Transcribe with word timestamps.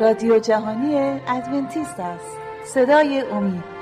رادیو 0.00 0.38
جهانی 0.38 1.20
ادونتیست 1.28 2.00
است. 2.00 2.36
صدای 2.74 3.20
امید. 3.32 3.78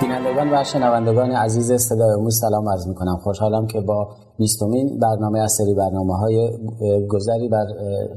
بینندگان 0.00 0.52
و 0.52 0.64
شنوندگان 0.64 1.30
عزیز 1.30 1.72
صدای 1.72 2.10
امروز 2.10 2.40
سلام 2.40 2.68
عرض 2.68 2.88
می 2.88 2.94
کنم 2.94 3.16
خوشحالم 3.16 3.66
که 3.66 3.80
با 3.80 4.08
بیستمین 4.38 4.98
برنامه 4.98 5.40
از 5.40 5.52
سری 5.58 5.74
برنامه 5.74 6.16
های 6.16 6.50
گذری 7.08 7.48
بر 7.48 7.66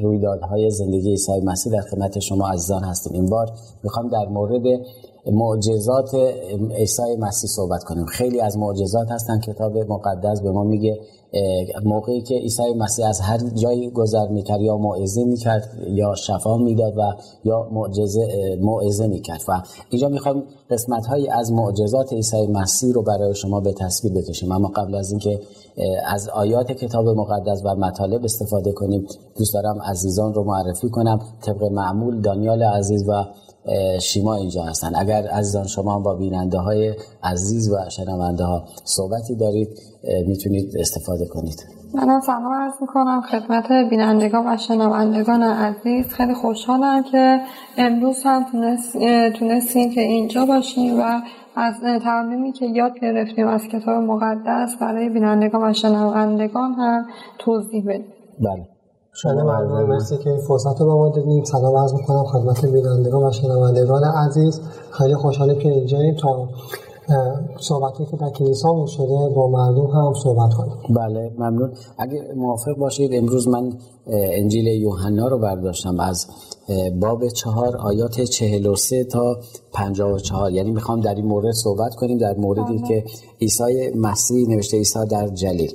رویدادهای 0.04 0.70
زندگی 0.70 1.10
عیسی 1.10 1.42
مسیح 1.46 1.74
در 1.74 1.82
خدمت 1.82 2.20
شما 2.20 2.50
عزیزان 2.50 2.84
هستیم. 2.84 3.14
این 3.14 3.30
بار 3.30 3.48
می‌خوام 3.84 4.08
در 4.08 4.26
مورد 4.30 4.64
معجزات 5.32 6.16
عیسی 6.76 7.16
مسیح 7.20 7.50
صحبت 7.50 7.84
کنیم. 7.84 8.06
خیلی 8.06 8.42
از 8.42 8.58
معجزات 8.58 9.12
هستن. 9.12 9.40
کتاب 9.40 9.78
مقدس 9.78 10.42
به 10.42 10.52
ما 10.52 10.64
میگه 10.64 11.00
موقعی 11.84 12.22
که 12.22 12.36
عیسی 12.36 12.74
مسیح 12.78 13.08
از 13.08 13.20
هر 13.20 13.38
جایی 13.38 13.90
گذر 13.90 14.28
می‌کرد 14.28 14.62
یا 14.62 14.78
موعظه 14.78 15.24
می‌کرد 15.24 15.70
یا 15.88 16.16
شفا 16.16 16.58
می‌داد 16.58 16.98
و 16.98 17.02
یا 17.44 17.70
معجزه 17.72 18.28
موعظه 18.62 19.08
می‌کرد. 19.08 19.42
و 19.48 19.62
اینجا 19.90 20.10
می‌خوام 20.10 20.44
قسمت 20.70 21.06
هایی 21.06 21.30
از 21.30 21.52
معجزات 21.52 22.14
عیسی 22.14 22.48
مسیح 22.48 22.94
رو 22.94 23.02
برای 23.02 23.36
شما 23.36 23.60
به 23.60 23.74
تصویر 23.74 24.14
بکشیم. 24.14 24.52
اما 24.52 24.68
قبل 24.68 24.96
از 24.96 25.12
اینکه 25.12 25.40
از 26.08 26.30
آیات 26.30 26.72
کتاب 26.72 27.08
مقدس 27.08 27.62
و 27.66 27.76
مطالب 27.76 28.24
استفاده 28.24 28.72
کنیم 28.72 29.08
دوست 29.38 29.54
دارم 29.54 29.82
عزیزان 29.82 30.34
رو 30.34 30.44
معرفی 30.44 30.90
کنم. 30.90 31.20
طبق 31.42 31.64
معمول 31.64 32.22
دانیال 32.22 32.64
عزیز 32.64 33.10
و 33.10 33.24
شیما 34.02 34.36
اینجا 34.36 34.64
هستن. 34.64 34.96
اگر 34.96 35.28
عزیزان 35.28 35.68
شما 35.68 36.00
با 36.00 36.14
بیننده 36.14 36.58
های 36.58 36.94
عزیز 37.24 37.72
و 37.72 37.90
شنونده 37.90 38.44
ها 38.44 38.64
صحبتی 38.84 39.36
دارید 39.36 39.70
می‌تونید 40.28 40.78
استفاده 40.80 41.26
کنید. 41.26 41.66
منم 41.94 42.22
سلام 42.22 42.54
عرض 42.54 42.74
می‌کنم 42.82 43.22
خدمت 43.22 43.72
بینندگان 43.90 44.54
و 44.54 44.58
شنوندگان 44.58 45.44
عزیز. 45.44 46.08
خیلی 46.08 46.34
خوشحالم 46.34 47.04
که 47.04 47.40
امروز 47.78 48.18
هم 48.24 48.46
تونستیم 49.40 49.94
که 49.94 50.02
اینجا 50.02 50.46
باشیم 50.46 51.00
و 51.00 51.22
از 51.56 51.74
تعلیمی 52.04 52.52
که 52.52 52.66
یاد 52.66 52.92
گرفتیم 53.02 53.48
از 53.48 53.62
کتاب 53.62 53.96
مقدس 53.96 54.76
برای 54.82 55.10
بینندگان 55.10 55.70
و 55.70 55.74
شنوندگان 55.74 56.74
هم 56.74 57.06
توضیح 57.40 57.84
بدیم. 57.88 58.14
بله. 58.40 58.75
شما 59.16 59.44
مردم 59.44 59.84
مرسی 59.84 60.18
که 60.18 60.30
این 60.30 60.40
فرصت 60.40 60.82
رو 60.82 60.86
به 60.86 60.94
ما 60.94 61.10
دادیم 61.10 61.44
سلام 61.44 61.78
عرض 61.78 61.94
می‌کنم 61.94 62.24
خدمت 62.24 62.66
بینندگان 62.66 63.24
و 63.24 63.32
شنوندگان 63.32 64.04
عزیز. 64.04 64.62
خیلی 64.92 65.16
خوشحالم 65.16 65.60
که 65.60 65.70
اینجاییم. 65.70 66.16
تا 66.16 66.50
صحبتی 67.60 68.06
که 68.06 68.18
در 68.18 68.30
کلیسا 68.30 68.86
شده 68.86 69.30
با 69.36 69.48
مردم 69.48 69.88
هم 69.88 70.14
صحبت 70.24 70.54
کنیم. 70.54 70.74
بله 70.90 71.32
ممنون. 71.38 71.74
اگه 71.98 72.22
موافق 72.36 72.78
باشید 72.78 73.12
امروز 73.14 73.48
من 73.48 73.74
انجیل 74.08 74.68
یوحنا 74.68 75.28
رو 75.28 75.40
برداشتم 75.40 76.00
از 76.00 76.28
باب 77.02 77.28
چهار 77.28 77.78
آیات 77.78 78.22
چهل 78.22 78.66
و 78.66 78.76
سه 78.76 79.04
تا 79.04 79.38
پنجاه 79.74 80.12
و 80.12 80.20
چهار. 80.20 80.52
یعنی 80.52 80.72
می‌خوام 80.72 81.02
در 81.02 81.16
این 81.16 81.26
مورد 81.26 81.52
صحبت 81.52 81.96
کنیم 81.96 82.18
در 82.18 82.36
موردی 82.38 82.78
بله. 82.78 82.88
که 82.88 83.04
عیسی 83.42 83.92
مسیح 83.96 84.48
نوشته 84.48 84.78
عیسی 84.78 85.06
در 85.12 85.28
جلیل. 85.28 85.72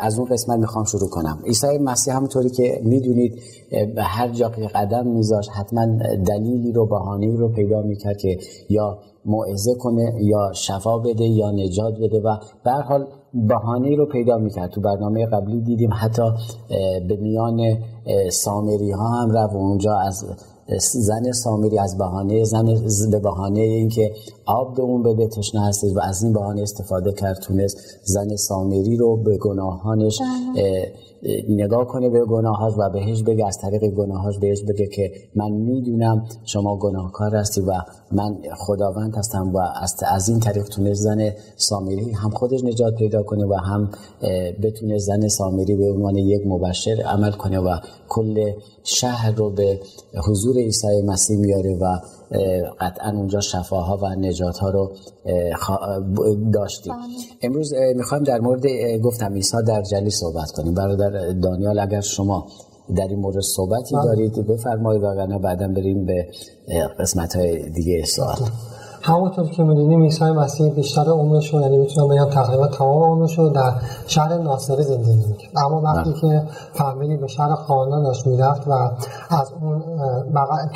از 0.00 0.18
اون 0.18 0.28
قسمت 0.28 0.58
می‌خوام 0.58 0.84
شروع 0.84 1.08
کنم. 1.08 1.38
عیسی 1.46 1.78
مسیح 1.78 2.16
همونطوری 2.16 2.50
که 2.50 2.80
می‌دونید 2.84 3.38
به 3.70 4.02
هر 4.02 4.28
جا 4.28 4.48
که 4.48 4.66
قدم 4.66 5.06
میذاشت 5.06 5.50
حتما 5.50 5.86
دلیلی 6.26 6.72
رو 6.72 6.86
بهانه‌ای 6.86 7.36
رو 7.36 7.48
پیدا 7.48 7.82
می‌کرد 7.82 8.18
که 8.18 8.38
یا 8.68 8.98
موعظه 9.26 9.74
کنه 9.74 10.14
یا 10.20 10.52
شفا 10.52 10.98
بده 10.98 11.24
یا 11.24 11.50
نجات 11.50 11.94
بده 11.94 12.20
و 12.20 12.36
به 12.64 12.70
حال 12.70 13.06
بهانه 13.34 13.96
رو 13.96 14.06
پیدا 14.06 14.38
می‌کرد. 14.38 14.70
تو 14.70 14.80
برنامه 14.80 15.26
قبلی 15.26 15.60
دیدیم 15.60 15.90
حتی 15.92 16.22
به 17.08 17.16
میان 17.16 17.78
سامری 18.30 18.90
ها 18.90 19.08
هم 19.08 19.30
رفت 19.30 19.54
اونجا 19.54 19.94
از 19.98 20.24
زن 20.78 21.32
سامری 21.32 21.78
از 21.78 21.98
بهانه 21.98 22.44
زن 22.44 22.64
به 23.10 23.18
بهانه 23.18 23.60
اینکه 23.60 24.12
آب 24.46 24.76
به 24.76 24.82
اون 24.82 25.02
بده 25.02 25.28
تشنه 25.28 25.66
هستید 25.66 25.96
و 25.96 26.00
از 26.00 26.22
این 26.22 26.32
بهانه 26.32 26.62
استفاده 26.62 27.12
کرد 27.12 27.38
تونست 27.38 27.76
زن 28.04 28.36
سامری 28.36 28.96
رو 28.96 29.16
به 29.16 29.36
گناهانش 29.36 30.18
بله. 30.20 30.92
نگاه 31.48 31.86
کنه 31.86 32.10
به 32.10 32.24
گناهاش 32.24 32.72
و 32.78 32.90
بهش 32.90 33.22
بگه 33.22 33.46
از 33.46 33.58
طریق 33.58 33.84
گناهاش 33.84 34.38
بهش 34.38 34.62
بگه 34.62 34.86
که 34.86 35.12
من 35.34 35.50
می‌دونم 35.50 36.26
شما 36.44 36.76
گناهکار 36.76 37.36
هستی 37.36 37.60
و 37.60 37.72
من 38.12 38.36
خداوند 38.56 39.16
هستم 39.16 39.52
و 39.54 39.58
از 40.06 40.28
این 40.28 40.40
طریق 40.40 40.64
تونه 40.64 40.94
زن 40.94 41.30
سامری 41.56 42.12
هم 42.12 42.30
خودش 42.30 42.64
نجات 42.64 42.94
پیدا 42.94 43.22
کنه 43.22 43.46
و 43.46 43.54
هم 43.54 43.90
بتونه 44.62 44.98
زن 44.98 45.28
سامری 45.28 45.76
به 45.76 45.92
عنوان 45.92 46.16
یک 46.16 46.46
مبشر 46.46 47.02
عمل 47.06 47.32
کنه 47.32 47.58
و 47.58 47.76
کل 48.08 48.52
شهر 48.82 49.34
رو 49.34 49.50
به 49.50 49.80
حضور 50.28 50.56
عیسی 50.56 51.02
مسیح 51.06 51.38
میاره 51.38 51.76
و 51.80 51.98
قطعا 52.80 53.10
اونجا 53.10 53.40
شفاها 53.40 53.96
و 53.96 54.08
نجات 54.08 54.58
ها 54.58 54.70
رو 54.70 54.92
داشتیم 56.52 56.92
بله. 56.92 57.02
امروز 57.42 57.74
می‌خوایم 57.96 58.24
در 58.24 58.40
مورد 58.40 58.66
گفتم 59.02 59.34
عیسی 59.34 59.56
در 59.66 59.82
جلی 59.82 60.10
صحبت 60.10 60.50
کنیم 60.50 60.74
برادر 60.74 61.32
دانیال 61.32 61.78
اگر 61.78 62.00
شما 62.00 62.46
در 62.96 63.08
این 63.08 63.18
مورد 63.18 63.40
صحبتی 63.40 63.94
بله. 63.94 64.04
دارید 64.04 64.46
بفرمایید 64.46 65.02
و 65.02 65.38
بعدا 65.38 65.68
بریم 65.68 66.06
به 66.06 66.26
قسمت 66.98 67.36
های 67.36 67.70
دیگه 67.70 68.04
سوال 68.04 68.36
همونطور 69.06 69.48
که 69.48 69.62
می‌دونیم 69.62 70.02
عیسی 70.02 70.24
مسیح 70.24 70.72
بیشتر 70.72 71.08
عمرش 71.08 71.54
رو 71.54 71.60
یعنی 71.60 71.78
می‌تونم 71.78 72.08
بگم 72.08 72.30
تقریبا 72.30 72.66
تمام 72.66 73.02
عمرش 73.02 73.38
رو 73.38 73.48
در 73.48 73.72
شهر 74.06 74.38
ناصره 74.38 74.82
زندگی 74.82 75.24
می‌کرد 75.28 75.50
اما 75.56 75.80
وقتی 75.80 76.10
بله. 76.10 76.20
که 76.20 76.42
فهمیدیم 76.72 77.20
به 77.20 77.26
شهر 77.26 77.54
خانان 77.54 78.02
داشت 78.02 78.26
می‌رفت 78.26 78.68
و 78.68 78.72
از 79.30 79.52
اون 79.60 79.82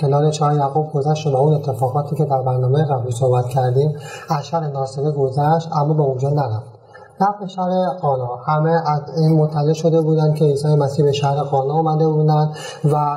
کنار 0.01 0.31
چهار 0.31 0.55
یعقوب 0.55 0.93
گذشت 0.93 1.27
و 1.27 1.37
اون 1.37 1.55
اتفاقاتی 1.55 2.17
که 2.17 2.25
در 2.25 2.43
برنامه 2.43 2.85
قبلی 2.85 3.13
صحبت 3.13 3.49
کردیم 3.49 3.97
از 4.29 4.47
شهر 4.47 4.71
ناصره 4.71 5.11
گذشت 5.11 5.69
اما 5.73 5.95
به 5.95 6.03
اونجا 6.03 6.29
نرفت 6.29 6.78
در 7.21 7.47
شهر 7.47 7.89
قانا 8.01 8.37
همه 8.47 8.71
از 8.71 9.01
این 9.17 9.39
مطلع 9.39 9.73
شده 9.73 10.01
بودند 10.01 10.35
که 10.35 10.45
عیسی 10.45 10.75
مسیح 10.75 11.05
به 11.05 11.13
شهر 11.13 11.43
قانا 11.43 11.75
آمده 11.75 12.09
بودند 12.09 12.57
و 12.85 13.17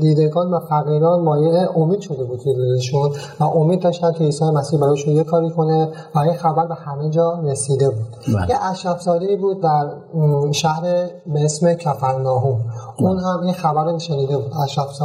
دیدگان 0.00 0.50
و 0.50 0.60
فقیران 0.60 1.20
مایه 1.20 1.68
امید 1.76 2.00
شده 2.00 2.24
بود 2.24 2.40
دلشون 2.44 3.10
و 3.40 3.44
امید 3.44 3.82
داشتن 3.82 4.12
که 4.12 4.24
عیسی 4.24 4.44
مسیح 4.44 4.80
برایشون 4.80 5.14
یه 5.14 5.24
کاری 5.24 5.50
کنه 5.50 5.88
و 6.14 6.18
این 6.18 6.34
خبر 6.34 6.66
به 6.66 6.74
همه 6.74 7.10
جا 7.10 7.40
رسیده 7.44 7.90
بود. 7.90 8.36
بله. 8.36 8.50
یه 8.50 8.64
اشرف 8.64 9.08
بود 9.40 9.60
در 9.60 9.90
شهر 10.52 10.82
به 11.26 11.44
اسم 11.44 11.74
کفرناهوم 11.74 12.60
اون 12.98 13.18
هم 13.18 13.40
این 13.40 13.54
خبر 13.54 13.84
رو 13.84 13.98
شنیده 13.98 14.36
بود. 14.36 14.52
اشرف 14.62 15.00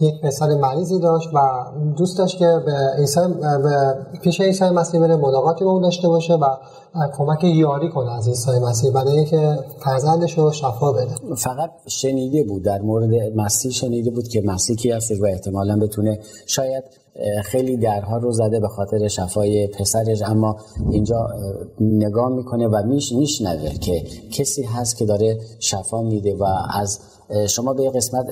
یک 0.00 0.20
پسر 0.20 0.46
مریضی 0.46 0.98
داشت 1.00 1.28
و 1.34 1.38
دوست 1.96 2.18
داشت 2.18 2.38
که 2.38 2.62
به 2.66 2.72
عیسی 2.98 3.20
به 3.40 3.94
پیش 4.22 4.40
عیسی 4.40 4.70
مسیح 4.70 5.00
بره 5.00 5.16
ملاقاتی 5.16 5.64
با 5.64 5.70
اون 5.70 5.82
داشته 5.82 6.08
باشه 6.08 6.34
و 6.34 6.46
کمک 7.16 7.44
یاری 7.44 7.88
کنه 7.88 8.12
از 8.12 8.28
عیسی 8.28 8.50
مسیح 8.68 8.90
برای 8.92 9.16
اینکه 9.16 9.58
فرزندش 9.84 10.38
رو 10.38 10.52
شفا 10.52 10.92
بده. 10.92 11.34
فقط 11.36 11.70
شنیده 11.88 12.44
بود 12.44 12.62
در 12.62 12.80
مورد 12.80 13.10
مسیح 13.36 13.72
شنیده 13.72 14.10
بود 14.10 14.28
که 14.28 14.42
مسیح 14.44 14.76
کی 14.76 14.90
هستش 14.90 15.20
و 15.20 15.24
احتمالا 15.24 15.78
بتونه 15.78 16.18
شاید 16.46 16.84
خیلی 17.44 17.76
درها 17.76 18.16
رو 18.16 18.32
زده 18.32 18.60
به 18.60 18.68
خاطر 18.68 19.08
شفای 19.08 19.66
پسرش 19.66 20.22
اما 20.22 20.56
اینجا 20.90 21.28
نگاه 21.80 22.28
می‌کنه 22.28 22.68
و 22.68 22.82
میش 22.86 23.12
میشنوه 23.12 23.74
که 23.74 24.02
کسی 24.32 24.62
هست 24.62 24.96
که 24.96 25.04
داره 25.04 25.38
شفا 25.58 26.02
میده 26.02 26.34
و 26.34 26.44
از 26.74 27.00
شما 27.48 27.72
به 27.74 27.90
قسمت 27.90 28.26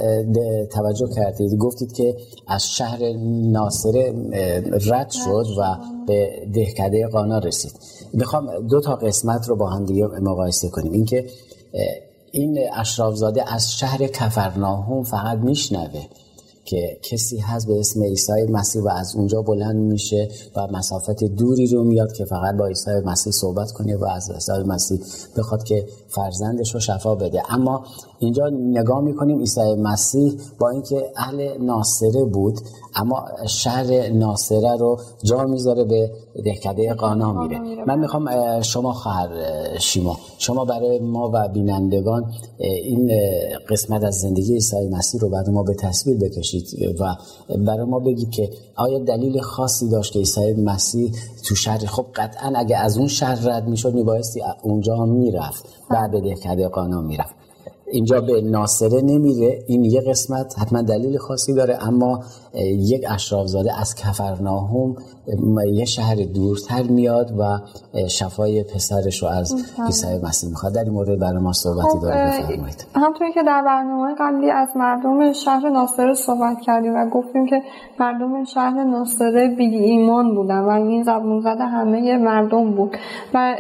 توجه 0.68 1.08
کردید. 1.08 1.58
گفتید 1.58 1.92
که 1.92 2.16
از 2.46 2.66
شهر 2.66 2.98
ناصره 3.52 4.14
رد 4.86 5.10
شد 5.10 5.46
و 5.58 5.76
به 6.06 6.46
دهکده 6.54 7.06
قانا 7.06 7.38
رسید. 7.38 7.72
می‌خوام 8.12 8.66
دو 8.68 8.80
تا 8.80 8.96
قسمت 8.96 9.48
رو 9.48 9.56
با 9.56 9.70
هم 9.70 9.84
دیگه 9.84 10.06
مقایسه 10.06 10.68
کنیم. 10.68 10.92
اینکه 10.92 11.26
این 12.32 12.58
اشرافزاده 12.74 13.54
از 13.54 13.72
شهر 13.72 14.06
کفرناهوم 14.06 15.02
فقط 15.02 15.38
میشنوه 15.38 16.02
که 16.64 16.98
کسی 17.02 17.38
هست 17.38 17.66
به 17.66 17.78
اسم 17.78 18.02
عیسی 18.02 18.32
مسیح 18.50 18.82
و 18.82 18.88
از 18.88 19.16
اونجا 19.16 19.42
بلند 19.42 19.76
میشه 19.76 20.28
و 20.56 20.66
مسافت 20.66 21.24
دوری 21.24 21.66
رو 21.66 21.84
میاد 21.84 22.12
که 22.12 22.24
فقط 22.24 22.56
با 22.56 22.66
عیسی 22.66 22.90
مسیح 23.04 23.32
صحبت 23.32 23.72
کنه 23.72 23.96
و 23.96 24.04
از 24.04 24.30
عیسی 24.30 24.52
مسیح 24.66 25.00
بخواد 25.36 25.64
که 25.64 25.86
فرزندش 26.08 26.74
رو 26.74 26.80
شفا 26.80 27.14
بده. 27.14 27.42
اما 27.48 27.84
اینجا 28.18 28.48
نگاه 28.48 29.00
می‌کنیم 29.00 29.38
عیسی 29.38 29.74
مسیح 29.74 30.40
با 30.58 30.70
اینکه 30.70 31.12
اهل 31.16 31.62
ناصره 31.62 32.24
بود 32.24 32.60
اما 32.96 33.24
شهر 33.48 34.08
ناصره 34.08 34.76
رو 34.76 35.00
جا 35.24 35.44
می‌ذاره 35.44 35.84
به 35.84 36.10
دهکده 36.44 36.94
قانا 36.94 37.32
میره. 37.32 37.84
من 37.86 37.98
می‌خوام 37.98 38.28
شما 38.62 38.92
خواهر 38.92 39.28
شیما. 39.78 40.18
شما 40.38 40.64
برای 40.64 40.98
ما 40.98 41.30
و 41.34 41.48
بینندگان 41.48 42.32
این 42.58 43.12
قسمت 43.68 44.04
از 44.04 44.14
زندگی 44.14 44.52
عیسی 44.52 44.88
مسیح 44.88 45.20
رو 45.20 45.28
برای 45.28 45.50
ما 45.50 45.62
به 45.62 45.74
تصویر 45.74 46.18
بکشید 46.18 46.96
و 47.00 47.14
برای 47.58 47.84
ما 47.86 47.98
بگید 47.98 48.30
که 48.30 48.50
آیا 48.76 48.98
دلیل 48.98 49.40
خاصی 49.40 49.88
داشت 49.88 50.12
که 50.12 50.18
عیسی 50.18 50.54
مسیح 50.54 51.12
تو 51.44 51.54
شهر؟ 51.54 51.86
خب 51.86 52.06
قطعا 52.14 52.52
اگه 52.56 52.76
از 52.76 52.98
اون 52.98 53.08
شهر 53.08 53.48
رد 53.48 53.68
می‌شد 53.68 53.94
میبایستی 53.94 54.42
اونجا 54.62 55.04
می‌رفت 55.04 55.64
بعد 55.90 56.10
به 56.10 56.20
دهکده 56.20 56.68
قانا 56.68 57.00
می‌رفت. 57.00 57.34
اینجا 57.90 58.20
به 58.20 58.40
ناصره 58.40 59.00
نمیره. 59.00 59.64
این 59.66 59.84
یه 59.84 60.00
قسمت 60.00 60.58
حتما 60.58 60.82
دلیل 60.82 61.18
خاصی 61.18 61.54
داره 61.54 61.88
اما 61.88 62.24
یک 62.78 63.04
اشرافزاده 63.08 63.80
از 63.80 63.94
کفرناهم 63.94 64.96
یه 65.72 65.84
شهر 65.84 66.16
دورتر 66.34 66.82
میاد 66.82 67.30
و 67.38 67.42
شفای 68.08 68.64
پسرش 68.64 69.22
رو 69.22 69.28
از 69.28 69.74
عیسی 69.86 70.06
مسیح 70.22 70.50
می‌خواد. 70.50 70.74
در 70.74 70.84
این 70.84 70.92
مورد 70.92 71.18
برای 71.18 71.42
ما 71.42 71.52
صحبتی 71.52 71.88
خب، 71.88 72.00
داره 72.02 72.26
بفرمایید. 72.26 72.86
همطوری 72.94 73.32
که 73.32 73.42
در 73.42 73.62
برنامه 73.66 74.14
قبلی 74.18 74.50
از 74.50 74.68
مردم 74.76 75.32
شهر 75.32 75.68
ناصره 75.68 76.14
صحبت 76.14 76.60
کردیم 76.60 76.94
و 76.96 77.08
گفتیم 77.10 77.46
که 77.46 77.62
مردم 78.00 78.44
شهر 78.44 78.84
ناصره 78.84 79.48
بی 79.48 79.64
ایمان 79.64 80.34
بودن 80.34 80.58
و 80.58 80.68
این 80.68 81.02
زبون 81.02 81.40
زده 81.40 81.64
همه 81.64 82.16
مردم 82.16 82.70
بود. 82.70 82.96
و 83.34 83.54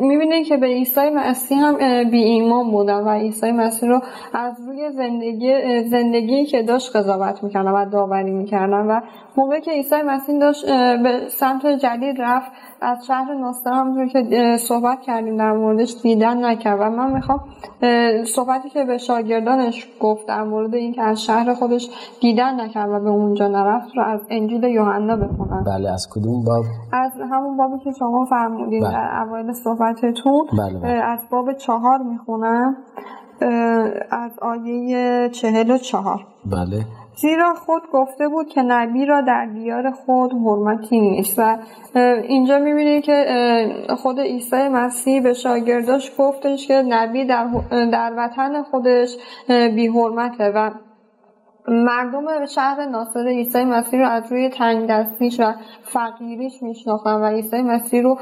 می‌بینید 0.00 0.46
که 0.46 0.56
به 0.56 0.66
عیسی 0.66 1.10
مسیح 1.16 1.58
هم 1.58 2.10
بی 2.10 2.24
ایمان 2.24 2.70
بودن 2.70 3.00
و 3.00 3.08
عیسی 3.08 3.52
مسیح 3.52 3.88
رو 3.88 4.00
از 4.34 4.54
روی 4.66 4.90
زندگی 4.96 5.84
زندگی 5.90 6.46
که 6.46 6.62
داشت 6.62 6.96
قضاوت 6.96 7.44
می‌کردن 7.44 7.70
و 7.70 7.90
داوری 7.90 8.30
می‌کردن 8.30 8.86
و 8.86 9.00
موقعی 9.36 9.60
که 9.60 9.70
عیسی 9.70 10.02
مسیح 10.06 10.38
داشت 10.38 10.66
به 11.02 11.28
سمت 11.28 11.66
جدید 11.66 12.22
رفت. 12.22 12.50
از 12.82 13.06
شهر 13.06 13.34
ناصر 13.34 13.70
همونطور 13.72 14.06
که 14.06 14.56
صحبت 14.56 15.00
کردیم 15.00 15.36
در 15.36 15.52
موردش 15.52 15.94
دیدن 16.02 16.44
نکرد. 16.44 16.80
و 16.80 16.90
من 16.90 17.12
می‌خوام 17.12 17.40
صحبتی 18.24 18.68
که 18.68 18.84
به 18.84 18.98
شاگردانش 18.98 19.88
گفت 20.00 20.28
در 20.28 20.42
مورد 20.42 20.74
اینکه 20.74 21.02
از 21.02 21.24
شهر 21.24 21.54
خودش 21.54 21.88
دیدن 22.20 22.60
نکرد 22.60 22.90
و 22.90 23.00
به 23.00 23.10
اونجا 23.10 23.48
نرفت 23.48 23.96
رو 23.96 24.04
از 24.04 24.20
انجیل 24.30 24.64
یوحنا 24.64 25.16
بخونم. 25.16 25.64
بله 25.66 25.90
از 25.90 26.08
کدوم 26.10 26.44
باب؟ 26.44 26.64
از 26.92 27.12
همون 27.30 27.56
بابی 27.56 27.84
که 27.84 27.92
شما 27.98 28.24
فرمودین 28.24 28.80
بله. 28.80 28.92
در 28.92 29.22
اوایل 29.22 29.52
صحبتتون. 29.52 30.46
بله، 30.58 30.78
بله. 30.78 30.90
از 30.90 31.20
باب 31.30 31.52
چهار 31.52 31.98
می‌خونم. 31.98 32.76
از 34.10 34.38
آیه 34.42 35.28
چهل 35.28 35.70
و 35.70 35.78
چهار. 35.78 36.20
بله. 36.46 36.84
زیرا 37.20 37.54
خود 37.54 37.82
گفته 37.92 38.28
بود 38.28 38.48
که 38.48 38.62
نبی 38.62 39.06
را 39.06 39.20
در 39.20 39.46
دیار 39.46 39.90
خود 39.90 40.32
حرمتی 40.32 41.00
نیست. 41.00 41.38
و 41.38 41.58
اینجا 42.28 42.58
می‌بینید 42.58 43.04
که 43.04 43.26
خود 43.98 44.20
عیسی 44.20 44.68
مسیح 44.68 45.22
به 45.22 45.32
شاگرداش 45.32 46.12
گفتش 46.18 46.68
که 46.68 46.74
نبی 46.74 47.24
در, 47.24 47.46
در 47.70 48.12
وطن 48.16 48.62
خودش 48.62 49.16
بی 49.48 49.86
حرمته. 49.86 50.44
و 50.44 50.70
مردم 51.70 52.46
شهر 52.54 52.86
ناصر 52.86 53.28
عیسی 53.28 53.64
مسیح 53.64 54.00
رو 54.00 54.08
از 54.08 54.22
روی 54.30 54.50
تنگ 54.58 54.88
دستیش 54.90 55.40
و 55.40 55.52
فقیریش 55.82 56.62
میشناختن 56.62 57.14
و 57.14 57.24
عیسی 57.24 57.62
مسیح 57.62 58.02
رو 58.02 58.18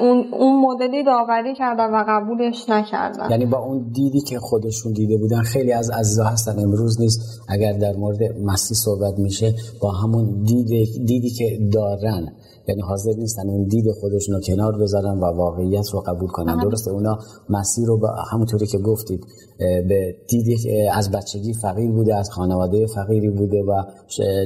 اون, 0.00 0.24
اون 0.32 0.60
مدلی 0.60 1.02
داوری 1.04 1.54
کردن 1.54 1.90
و 1.90 2.04
قبولش 2.08 2.68
نکردن. 2.68 3.30
یعنی 3.30 3.46
با 3.46 3.58
اون 3.58 3.90
دیدی 3.92 4.20
که 4.20 4.38
خودشون 4.38 4.92
دیده 4.92 5.16
بودن 5.16 5.42
خیلی 5.42 5.72
از 5.72 5.90
عزیزا 5.90 6.24
هستن. 6.24 6.58
امروز 6.58 7.00
نیست. 7.00 7.20
اگر 7.48 7.72
در 7.72 7.92
مورد 7.92 8.22
مسیح 8.44 8.76
صحبت 8.76 9.18
میشه 9.18 9.54
با 9.80 9.90
همون 9.90 10.42
دید 10.42 10.68
دیدی 11.06 11.30
که 11.30 11.58
دارن. 11.72 12.32
یعنی 12.68 12.80
حاضر 12.80 13.12
نیستن 13.18 13.48
اون 13.48 13.64
دید 13.64 13.84
خودشون 14.00 14.34
رو 14.34 14.40
کنار 14.40 14.78
بذارن 14.78 15.18
و 15.18 15.24
واقعیت 15.24 15.90
رو 15.92 16.00
قبول 16.00 16.28
کنن. 16.28 16.56
درسته 16.62 16.90
اونا 16.90 17.18
مسیح 17.48 17.86
رو 17.86 17.98
با 17.98 18.08
همونطوری 18.32 18.66
که 18.66 18.78
گفتید 18.78 19.26
به 19.58 20.16
دیدی 20.28 20.80
از 20.92 21.10
بچگی 21.10 21.54
فقیر 21.62 21.92
بوده 21.92 22.14
از 22.14 22.30
خانواده 22.30 22.86
فقیری 22.86 23.30
بوده 23.30 23.62
و 23.62 23.82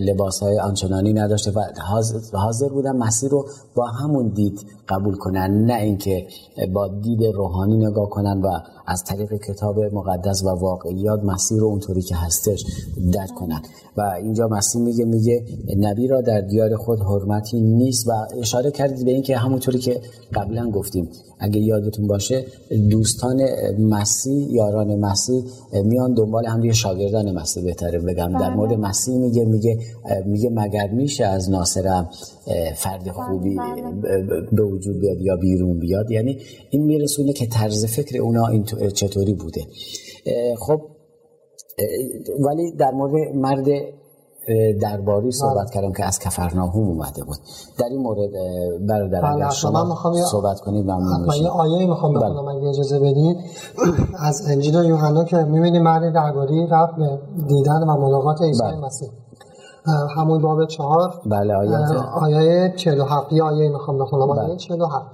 لباس 0.01 0.41
های 0.43 0.59
آنچنانی 0.59 1.13
نداشته 1.13 1.51
و 1.51 1.61
حاضر 2.33 2.69
بودن 2.69 2.97
مسیح 2.97 3.31
رو 3.31 3.45
با 3.77 3.87
همون 3.87 4.29
دید 4.29 4.67
قبول 4.89 5.15
کنن. 5.15 5.65
نه 5.67 5.75
اینکه 5.75 6.27
با 6.75 6.89
دید 6.89 7.25
روحانی 7.35 7.77
نگاه 7.77 8.09
کنن 8.09 8.41
و 8.45 8.49
از 8.89 9.05
طریق 9.05 9.35
کتاب 9.35 9.81
مقدس 9.81 10.43
و 10.45 10.49
واقعیات 10.49 11.25
مسیح 11.25 11.59
رو 11.59 11.67
اونطوری 11.67 12.03
که 12.03 12.17
هستش 12.17 12.65
درک 13.13 13.35
کنن. 13.35 13.63
و 13.97 14.01
اینجا 14.01 14.49
مسیح 14.49 14.83
میگه 14.83 15.05
میگه 15.05 15.45
نبی 15.77 16.07
را 16.07 16.21
در 16.21 16.41
دیار 16.41 16.77
خود 16.77 17.01
حرمتی 17.01 17.61
نیست 17.61 18.09
و 18.09 18.13
اشاره 18.41 18.71
کردید 18.71 19.05
به 19.05 19.11
اینکه 19.11 19.37
همونطوری 19.37 19.79
که 19.79 20.01
قبلا 20.35 20.71
گفتیم. 20.71 21.09
اگه 21.39 21.61
یادتون 21.61 22.07
باشه 22.07 22.45
دوستان 22.91 23.43
مسیح 23.79 24.53
یاران 24.53 24.99
مسیح 24.99 25.45
میان 25.85 26.15
دنبال 26.15 26.47
هم 26.47 26.65
یه 26.65 26.73
شاگردان 26.73 27.33
مسیح 27.33 27.65
بهتره 27.65 27.99
بگم. 27.99 28.39
در 28.41 28.55
مورد 28.55 28.73
مسیح 28.73 29.19
میگه 29.19 29.45
میگه 29.45 29.79
میگه 30.27 30.51
مگر 30.51 30.91
میشه 30.91 31.25
از 31.25 31.51
ناصرم 31.51 32.11
فرد 32.77 33.11
خوبی 33.11 33.57
به 34.53 34.63
وجود 34.63 35.01
بیاد 35.01 35.21
یا 35.21 35.37
بیرون 35.37 35.79
بیاد. 35.79 36.11
یعنی 36.11 36.39
این 36.71 36.85
میرسونه 36.85 37.33
که 37.33 37.47
طرز 37.47 37.85
فکر 37.85 38.23
اونا 38.23 38.47
این 38.47 38.65
چطوری 38.95 39.35
بوده. 39.35 39.67
خب 40.59 40.81
ولی 42.47 42.73
در 42.73 42.91
مورد 42.91 43.35
مرد 43.35 43.67
درباری 44.81 45.33
صحبت 45.33 45.71
کردم 45.71 45.93
که 45.93 46.05
از 46.05 46.19
کفرناهم 46.19 46.83
اومده 46.83 47.25
بود. 47.25 47.37
در 47.79 47.85
این 47.91 48.01
مورد 48.03 48.31
برادر 48.89 49.33
اگر 49.33 49.51
شما 49.51 49.97
صحبت 50.31 50.61
کنید 50.61 50.85
ممنون 50.85 51.27
من 51.27 51.37
یه 51.37 51.49
آیه 51.49 51.87
می‌خوام 51.87 52.15
بخونم 52.15 52.49
اگه 52.49 52.69
اجازه 52.69 52.99
بدید. 52.99 53.37
از 54.29 54.43
انجیل 54.49 54.75
یوحنا 54.75 55.25
که 55.25 55.37
می‌بینید 55.37 55.83
مرد 55.83 56.15
درباری 56.15 56.67
رفت 56.71 56.97
به 56.97 57.19
دیدن 57.49 57.83
و 57.83 57.97
ملاقات 57.97 58.43
عیسی 58.43 58.63
مسیح. 58.83 59.09
همون 60.17 60.43
باب 60.43 60.67
چهار. 60.67 61.15
بله 61.27 61.55
آیات 61.55 61.91
آیه 62.23 62.75
47 62.77 63.33
آیه 63.33 63.69
می‌خوام 63.69 63.99
بخونم. 63.99 64.31
آیه 64.31 64.57
47 64.57 65.07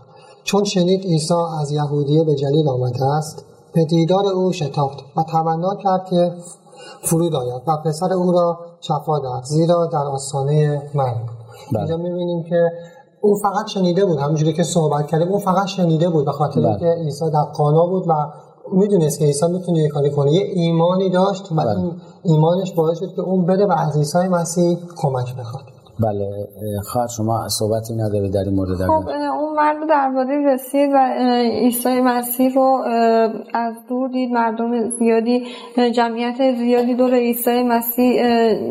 چون 0.44 0.64
شنید 0.64 1.04
عیسی 1.04 1.34
از 1.60 1.70
یهودیه 1.70 2.24
به 2.24 2.34
جلیل 2.34 2.68
آمده 2.68 3.04
است 3.04 3.44
به 3.72 3.84
دیدار 3.84 4.26
او 4.26 4.52
شتافت 4.52 4.98
و 5.16 5.22
تمنا 5.22 5.74
کرد 5.74 6.04
که 6.10 6.32
فرود 7.02 7.34
آید 7.34 7.62
و 7.66 7.76
پسر 7.84 8.12
او 8.12 8.32
را 8.32 8.58
شفا 8.80 9.18
داد 9.18 9.42
زیرا 9.44 9.86
در 9.86 9.98
آستانه 9.98 10.82
من 10.94 11.04
بله. 11.04 11.78
اینجا 11.78 11.96
می‌بینیم 11.96 12.42
که 12.42 12.70
او 13.20 13.34
فقط 13.42 13.66
شنیده 13.66 14.04
بود 14.04 14.18
همونجوری 14.18 14.52
که 14.52 14.62
صحبت 14.62 15.06
کردیم 15.06 15.28
او 15.28 15.38
فقط 15.38 15.66
شنیده 15.66 16.08
بود 16.08 16.24
به 16.24 16.32
خاطر 16.32 16.60
بله. 16.60 16.68
اینکه 16.68 16.86
عیسی 16.86 17.30
در 17.30 17.42
قانا 17.42 17.86
بود 17.86 18.04
و 18.08 18.12
می‌دونست 18.72 19.18
که 19.18 19.24
عیسی 19.24 19.48
می‌تونه 19.48 19.78
یه 19.78 19.88
کاری 19.88 20.10
کنه 20.10 20.32
یه 20.32 20.42
ایمانی 20.54 21.10
داشت 21.10 21.52
و 21.52 21.54
بله. 21.54 21.68
این 21.68 21.92
ایمانش 22.24 22.72
باعث 22.72 22.98
شد 22.98 23.14
که 23.16 23.22
اون 23.22 23.46
بره 23.46 23.66
و 23.66 23.72
از 23.72 23.96
عیسی 23.96 24.28
مسیح 24.28 24.78
کمک 24.96 25.36
بخواد. 25.38 25.64
بله 26.00 26.48
خواهر 26.82 27.06
شما 27.06 27.48
صحبتی 27.48 27.94
نداری 27.94 28.30
در 28.30 28.40
این 28.40 28.54
مورد 28.54 28.76
خب 28.76 29.08
اون 29.40 29.56
مرد 29.56 29.88
درباره 29.88 30.54
رسید 30.54 30.90
و 30.94 30.98
عیسی 31.60 32.00
مسیح 32.00 32.54
رو 32.54 32.82
از 33.54 33.74
دور 33.88 34.08
دید. 34.08 34.32
مردم 34.32 34.90
زیادی 34.90 35.46
جمعیت 35.94 36.56
زیادی 36.56 36.94
دور 36.94 37.14
عیسی 37.14 37.62
مسیح 37.62 38.22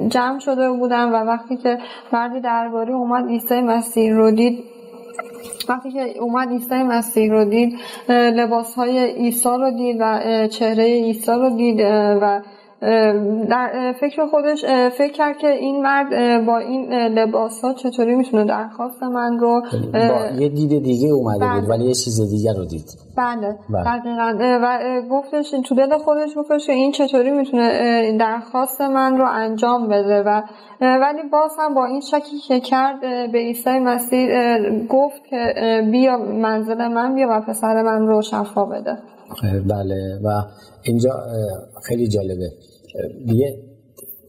جمع 0.07 0.39
شده 0.39 0.71
بودن 0.71 1.09
و 1.09 1.15
وقتی 1.15 1.57
که 1.57 1.77
مرد 2.13 2.43
درباره 2.43 2.93
اومد 2.93 3.27
عیسی 3.27 3.61
مسیح 3.61 4.13
رو 4.13 4.31
دید 4.31 4.63
وقتی 5.69 5.91
که 5.91 6.19
اومد 6.19 6.49
عیسی 6.49 6.83
مسیح 6.83 7.31
رو 7.31 7.45
دید 7.45 7.73
لباس 8.09 8.75
های 8.75 9.13
عیسی 9.13 9.49
رو 9.49 9.71
دید 9.71 9.97
و 9.99 10.19
چهره 10.47 10.83
عیسی 10.83 11.31
رو 11.31 11.49
دید 11.49 11.79
و 12.21 12.41
در 13.49 13.93
فکر 13.99 14.25
خودش 14.25 14.65
فکر 14.97 15.13
کرد 15.13 15.37
که 15.37 15.47
این 15.47 15.81
مرد 15.81 16.45
با 16.45 16.57
این 16.57 16.93
لباس 16.93 17.61
ها 17.61 17.73
چطوری 17.73 18.15
می‌تونه 18.15 18.45
درخواست 18.45 19.03
من 19.03 19.39
رو 19.39 19.61
با 19.93 20.39
یه 20.39 20.49
دید 20.49 20.83
دیگه 20.83 21.09
اومده 21.09 21.45
بود 21.59 21.69
ولی 21.69 21.85
یه 21.85 21.93
چیز 21.93 22.21
دیگه 22.29 22.53
رو 22.53 22.65
دید. 22.65 22.85
بله 23.17 23.57
دقیقا. 23.85 24.37
و 24.41 25.01
گفتش 25.11 25.51
تو 25.65 25.75
دل 25.75 25.97
خودش 25.97 26.29
گفتش 26.37 26.67
که 26.67 26.73
این 26.73 26.91
چطوری 26.91 27.31
می‌تونه 27.31 28.17
درخواست 28.17 28.81
من 28.81 29.17
رو 29.17 29.25
انجام 29.31 29.87
بده. 29.87 30.23
و 30.23 30.41
ولی 30.81 31.29
باز 31.31 31.51
هم 31.59 31.73
با 31.73 31.85
این 31.85 32.01
شکی 32.01 32.37
که 32.47 32.59
کرد 32.59 33.01
به 33.31 33.37
عیسی 33.37 33.79
مسیح 33.79 34.29
گفت 34.89 35.23
که 35.29 35.53
بیا 35.91 36.17
منزل 36.17 36.87
من 36.87 37.15
بیا 37.15 37.27
و 37.31 37.41
پسر 37.41 37.81
من 37.81 38.07
رو 38.07 38.21
شفا 38.21 38.65
بده. 38.65 38.97
بله. 39.69 40.19
و 40.23 40.41
اینجا 40.83 41.09
خیلی 41.87 42.07
جالبه. 42.07 42.51
یه 43.25 43.63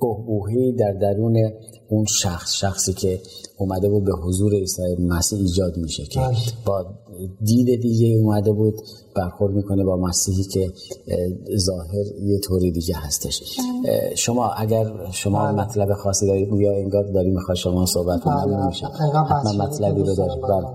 بهبوهی 0.01 0.73
در 0.73 0.93
درون 0.93 1.53
اون 1.89 2.05
شخص 2.05 2.55
شخصی 2.55 2.93
که 2.93 3.21
اومده 3.59 3.89
بود 3.89 4.05
به 4.05 4.13
حضور 4.13 4.55
عیسی 4.55 4.83
مسیح 4.99 5.39
ایجاد 5.39 5.77
میشه 5.77 6.05
که 6.05 6.21
با 6.67 6.87
دید 7.45 7.81
دیگه 7.81 8.19
اومده 8.19 8.53
بود 8.53 8.75
برخورد 9.17 9.55
می‌کنه 9.55 9.85
با 9.85 9.97
مسیحی 9.97 10.45
که 10.45 10.73
ظاهر 11.57 12.05
یه 12.23 12.39
طوری 12.39 12.71
دیگه 12.71 12.95
هستش. 12.97 13.59
شما 14.17 14.49
اگر 14.49 14.87
شما 15.13 15.53
مطلب 15.53 15.93
خاصی 15.93 16.27
دارید 16.27 16.49
یا 16.53 16.73
انگار 16.73 17.05
داری 17.05 17.31
می‌خواد 17.31 17.57
شما 17.57 17.87
صحبت 17.87 18.21
کنید 18.21 18.57
میشه. 18.67 18.87
حتما 18.87 19.65
مطلبی 19.65 20.03
رو 20.03 20.15
دارید 20.15 20.43
بله. 20.43 20.67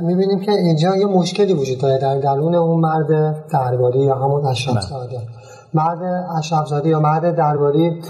می‌بینیم 0.00 0.40
که 0.40 0.52
اینجا 0.52 0.96
یه 0.96 1.06
مشکلی 1.06 1.52
وجود 1.52 1.78
داره 1.78 1.98
در 1.98 2.20
درون 2.20 2.54
اون 2.54 2.80
مرد 2.80 3.36
درباری 3.52 4.00
یا 4.00 4.14
همون 4.14 4.54
ساده 4.54 5.37
مرد 5.74 6.28
اشرفزاده 6.38 6.88
یا 6.88 7.00
مرد 7.00 7.36
درباری 7.36 8.02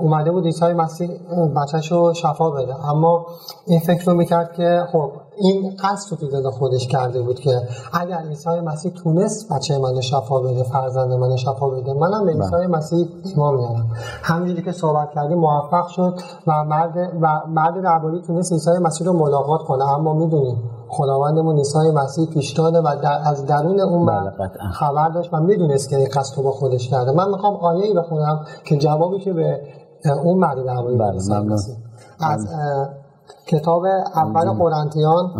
اومده 0.00 0.30
بود 0.30 0.44
عیسی 0.44 0.72
مسیح 0.72 1.10
بچهش 1.56 1.92
رو 1.92 2.14
شفا 2.14 2.50
بده. 2.50 2.90
اما 2.90 3.26
این 3.66 3.80
فکر 3.80 4.04
رو 4.10 4.14
می‌کرد 4.14 4.52
که 4.52 4.86
خب 4.92 5.10
این 5.38 5.76
قصد 5.84 6.16
تو 6.16 6.28
دل 6.28 6.50
خودش 6.50 6.88
کرده 6.88 7.22
بود 7.22 7.40
که 7.40 7.60
اگر 7.92 8.18
عیسی 8.18 8.60
مسیح 8.60 8.92
تونست 8.92 9.52
بچه 9.52 9.78
من 9.78 10.00
شفا 10.00 10.40
بده 10.40 10.62
فرزند 10.62 11.12
من 11.12 11.36
شفا 11.36 11.68
بده 11.68 11.92
منم 11.92 12.26
به 12.26 12.32
عیسی 12.32 12.50
بله. 12.50 12.66
مسیح 12.66 13.08
ایمان 13.24 13.54
میارم 13.54 13.86
همینجوری 14.22 14.62
که 14.62 14.72
صحبت 14.72 15.10
کردیم 15.14 15.38
موفق 15.38 15.86
شد 15.86 16.14
و 16.46 16.64
مرد 16.64 16.96
و 17.20 17.40
مرد 17.48 17.82
درباری 17.82 18.22
تونست 18.22 18.52
عیسی 18.52 18.70
مسیح 18.82 19.06
رو 19.06 19.12
ملاقات 19.12 19.60
کنه. 19.62 19.84
اما 19.84 20.12
می‌دونیم 20.12 20.70
خداوندمون 20.88 21.56
عیسی 21.56 21.90
مسیح 21.94 22.26
پیش 22.26 22.60
و 22.60 22.70
در 22.70 23.20
از 23.24 23.46
درون 23.46 23.80
اون 23.80 24.06
بله، 24.06 24.30
خبر 24.72 25.08
داشت 25.08 25.34
و 25.34 25.40
می‌دونست 25.40 25.90
که 25.90 25.96
این 25.96 26.08
قصد 26.14 26.42
با 26.42 26.50
خودش 26.50 26.88
کرده. 26.88 27.12
من 27.12 27.30
می‌خوام 27.30 27.56
آیه 27.56 27.84
ای 27.84 27.94
بخونم 27.94 28.44
که 28.64 28.76
جوابی 28.76 29.18
که 29.20 29.32
به 29.32 29.60
اون 30.24 30.38
مرد 30.38 30.64
درباری 30.66 30.96
بله 30.96 31.16
از 32.20 32.48
کتاب 33.46 33.84
اول 34.14 34.52
قرنتیان. 34.52 35.30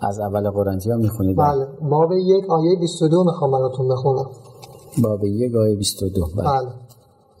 از 0.00 0.20
اول 0.20 0.50
قرنتیان 0.50 1.00
می‌خونید؟ 1.00 1.36
بله. 1.36 1.66
باب 1.90 2.12
یک 2.12 2.50
آیه 2.50 2.76
22 2.80 3.24
می‌خوام 3.24 3.52
براتون 3.52 3.88
بخونم. 3.88 4.26
باب 5.02 5.24
یک 5.24 5.56
آیه 5.56 5.76
22 5.76 6.26
بله, 6.36 6.44
بله. 6.44 6.68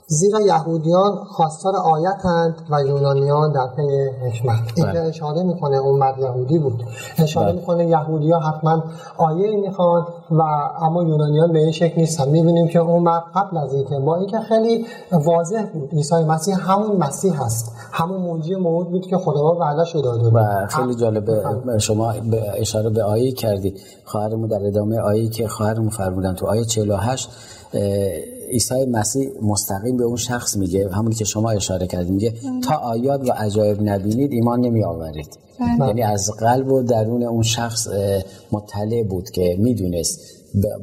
زیرا 0.08 0.40
یهودیان 0.40 1.14
خواستار 1.24 1.76
آیتند 1.76 2.54
و 2.70 2.82
یونانیان 2.82 3.52
در 3.52 3.66
پی 3.76 3.82
حکمت. 4.28 4.58
این 4.76 4.86
بله. 4.86 5.00
اشاره 5.00 5.42
می‌کنه 5.42 5.76
اون 5.76 5.98
مرد 5.98 6.18
یهودی 6.18 6.58
بود. 6.58 6.82
اشاره 7.18 7.46
بله. 7.46 7.60
می‌کنه 7.60 7.86
یهودی 7.86 8.30
ها 8.30 8.38
حتما 8.38 8.84
آیه 9.16 9.56
می‌خوان 9.56 10.06
و 10.30 10.42
اما 10.82 11.02
یونانیان 11.02 11.52
به 11.52 11.58
این 11.58 11.70
شکل 11.70 12.00
نیستن. 12.00 12.28
می‌بینیم 12.28 12.68
که 12.68 12.78
اون 12.78 13.02
مرد 13.02 13.22
قبل 13.34 13.56
از 13.56 13.74
اینکه 13.74 13.98
با 13.98 14.16
اینکه 14.16 14.38
خیلی 14.40 14.86
واضح 15.12 15.66
بود 15.72 15.90
عیسی 15.92 16.24
مسیح 16.24 16.70
همون 16.70 16.96
مسیح 16.96 17.44
هست. 17.44 17.72
همون 17.92 18.20
موجی 18.20 18.54
موعود 18.54 18.90
بود 18.90 19.06
که 19.06 19.18
خدا 19.18 19.54
وعده 19.54 19.84
شده 19.84 20.02
داده 20.02 20.30
بود. 20.30 20.66
خیلی 20.68 20.94
جالبه. 20.94 21.42
شما 21.78 22.14
اشاره 22.56 22.90
به 22.90 23.02
آیه 23.02 23.32
کردید 23.32 23.80
خواهرمون 24.04 24.48
در 24.48 24.66
ادامه 24.66 25.00
آیه 25.00 25.28
که 25.28 25.48
خواهرمون 25.48 25.88
فرمودن 25.88 26.34
تو 26.34 26.46
آیه 26.46 26.64
48 26.64 27.30
عیسی 28.50 28.84
مسیح 28.84 29.30
مستقیم 29.42 29.96
به 29.96 30.04
اون 30.04 30.16
شخص 30.16 30.56
میگه 30.56 30.88
همونی 30.92 31.14
که 31.14 31.24
شما 31.24 31.50
اشاره 31.50 31.86
کردید 31.86 32.12
میگه 32.12 32.34
تا 32.64 32.74
آیات 32.74 33.28
و 33.28 33.32
عجایب 33.32 33.82
نبینید 33.82 34.32
ایمان 34.32 34.60
نمی 34.60 34.84
آورید 34.84 35.38
بله. 35.60 35.86
یعنی 35.86 36.02
از 36.02 36.30
قلب 36.38 36.72
و 36.72 36.82
درون 36.82 37.22
اون 37.22 37.42
شخص 37.42 37.88
مطلع 38.52 39.02
بود 39.02 39.30
که 39.30 39.56
می‌دونست 39.58 40.20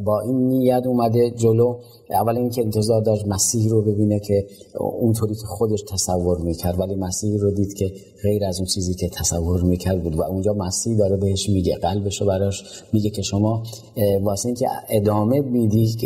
با 0.05 0.21
این 0.21 0.47
نیت 0.47 0.83
اومده 0.87 1.31
جلو. 1.31 1.79
اول 2.11 2.37
اینکه 2.37 2.61
انتظار 2.61 3.01
داشت 3.01 3.27
مسیح 3.27 3.69
رو 3.69 3.81
ببینه 3.81 4.19
که 4.19 4.47
اونطوری 4.79 5.35
که 5.35 5.45
خودش 5.45 5.81
تصور 5.81 6.41
می‌کرد 6.41 6.79
ولی 6.79 6.95
مسیح 6.95 7.39
رو 7.39 7.51
دید 7.51 7.73
که 7.73 7.91
غیر 8.23 8.45
از 8.45 8.59
اون 8.59 8.65
چیزی 8.65 8.93
که 8.93 9.09
تصور 9.09 9.63
می‌کرد 9.63 10.03
بود. 10.03 10.15
و 10.15 10.21
اونجا 10.21 10.53
مسیح 10.53 10.97
داره 10.97 11.17
بهش 11.17 11.49
میگه 11.49 11.75
قلبش 11.75 12.21
رو 12.21 12.27
براش 12.27 12.63
میگه 12.93 13.09
که 13.09 13.21
شما 13.21 13.63
واسه 14.21 14.45
اینکه 14.45 14.67
ادامه 14.89 15.41
میدی 15.41 15.97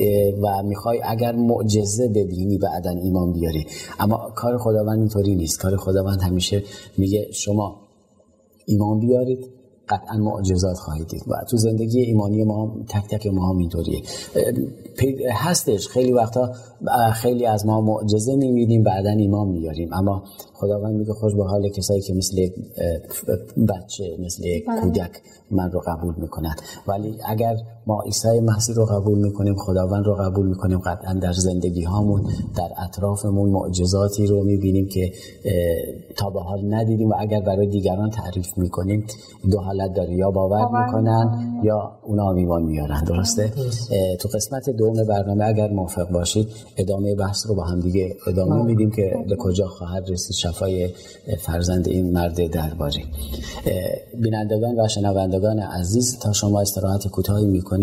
و 0.41 0.63
می‌خوای 0.63 0.99
اگر 1.03 1.35
معجزه 1.35 2.07
ببینی 2.07 2.57
بعدا 2.57 2.89
ایمان 2.89 3.33
بیاری. 3.33 3.65
اما 3.99 4.31
کار 4.35 4.57
خداوند 4.57 4.99
اینطوری 4.99 5.35
نیست. 5.35 5.59
کار 5.59 5.77
خداوند 5.77 6.21
همیشه 6.21 6.63
میگه 6.97 7.27
شما 7.31 7.75
ایمان 8.65 8.99
بیارید. 8.99 9.56
قطعا 9.89 10.17
معجزات 10.17 10.77
خواهید 10.77 11.07
دید 11.07 11.23
و 11.27 11.33
تو 11.49 11.57
زندگی 11.57 12.01
ایمانی 12.01 12.43
ما 12.43 12.75
تک 12.89 13.07
تک 13.07 13.27
ما 13.27 13.49
هم 13.49 13.57
اینطوریه. 13.57 14.01
هستش. 15.31 15.87
خیلی 15.87 16.13
وقتا 16.13 16.51
خیلی 17.13 17.45
از 17.45 17.65
ما 17.65 17.81
معجزه 17.81 18.35
می‌بینیم 18.35 18.83
بعدا 18.83 19.09
ایمان 19.09 19.47
میاریم 19.47 19.93
اما 19.93 20.23
خداوند 20.53 20.95
میگه 20.95 21.13
خوش 21.13 21.35
به 21.35 21.43
حال 21.43 21.69
کسایی 21.69 22.01
که 22.01 22.13
مثل 22.13 22.49
بچه 23.69 24.17
مثل 24.19 24.43
بله. 24.67 24.81
کودک 24.81 25.11
من 25.51 25.71
رو 25.71 25.81
قبول 25.87 26.13
می‌کنن 26.17 26.55
ولی 26.87 27.17
اگر 27.25 27.55
ما 27.87 28.01
عیسی 28.05 28.39
مسیح 28.39 28.75
رو 28.75 28.85
قبول 28.85 29.17
می‌کنیم 29.17 29.55
خداوند 29.55 30.05
رو 30.05 30.15
قبول 30.15 30.47
می‌کنیم. 30.47 30.79
قطعا 30.79 31.13
در 31.13 31.33
زندگی 31.33 31.83
هامون 31.83 32.21
در 32.57 32.69
اطرافمون 32.83 33.49
معجزاتی 33.49 34.27
رو 34.27 34.43
می‌بینیم 34.43 34.87
که 34.87 35.11
تا 36.15 36.29
به 36.29 36.39
حال 36.39 36.73
ندیدیم 36.73 37.09
و 37.09 37.13
اگر 37.19 37.41
برای 37.41 37.67
دیگران 37.67 38.09
تعریف 38.09 38.57
می‌کنیم 38.57 39.05
دو 39.51 39.59
حالت 39.59 39.93
داره. 39.93 40.15
یا 40.15 40.31
باور 40.31 40.85
می‌کنن 40.85 41.59
یا 41.63 41.91
اونا 42.03 42.31
ایمان 42.31 42.63
میارن. 42.63 43.03
درسته؟ 43.03 43.51
تو 44.19 44.29
قسمت 44.33 44.69
دوم 44.69 45.03
برنامه 45.03 45.45
اگر 45.45 45.69
موافق 45.69 46.11
باشید 46.11 46.47
ادامه 46.77 47.15
بحث 47.15 47.47
رو 47.47 47.55
با 47.55 47.63
هم 47.63 47.79
دیگه 47.79 48.15
ادامه 48.27 48.63
میدیم 48.63 48.91
که 48.91 49.25
به 49.29 49.35
کجا 49.35 49.67
خواهد 49.67 50.09
رسید 50.09 50.35
شفای 50.35 50.89
فرزند 51.39 51.87
این 51.87 52.11
مرد 52.11 52.51
درباری. 52.51 53.03
بینندگان 54.21 54.79
و 54.79 54.87
شنوندگان 54.87 55.59
عزیز 55.59 56.19
تا 56.19 56.31
شما 56.33 56.61
استراحت 56.61 57.07
کوتاهی 57.07 57.45
می‌کنید 57.45 57.76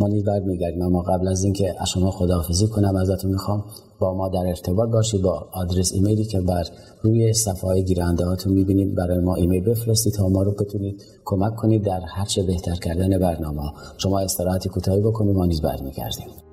ما 0.00 0.08
نیز 0.08 0.24
برمیگردیم. 0.24 0.82
اما 0.82 1.02
قبل 1.02 1.28
از 1.28 1.44
اینکه 1.44 1.74
از 1.78 1.88
شما 1.88 2.10
خداحافظی 2.10 2.66
کنم 2.66 2.96
ازتون 2.96 3.30
می‌خوام 3.30 3.64
با 3.98 4.14
ما 4.14 4.28
در 4.28 4.46
ارتباط 4.46 4.90
باشید 4.90 5.22
با 5.22 5.48
آدرس 5.52 5.92
ایمیلی 5.92 6.24
که 6.24 6.40
بر 6.40 6.64
روی 7.02 7.32
صفحه 7.32 7.68
های 7.70 7.84
گیرنده 7.84 8.24
هاتون 8.24 8.52
می‌بینید. 8.52 8.94
برای 8.94 9.18
ما 9.18 9.34
ایمیل 9.34 9.64
بفرستید 9.64 10.12
تا 10.12 10.28
ما 10.28 10.42
رو 10.42 10.52
بتونید 10.52 11.02
کمک 11.24 11.56
کنید 11.56 11.84
در 11.84 12.00
هر 12.00 12.24
چه 12.24 12.42
بهتر 12.42 12.74
کردن 12.74 13.18
برنامه 13.18 13.72
شما 13.98 14.20
استراحت 14.20 14.68
کوتاهی 14.68 15.00
بکنید 15.00 15.36
ما 15.36 15.46
نیز 15.46 15.60
برمیگردیم. 15.60 16.49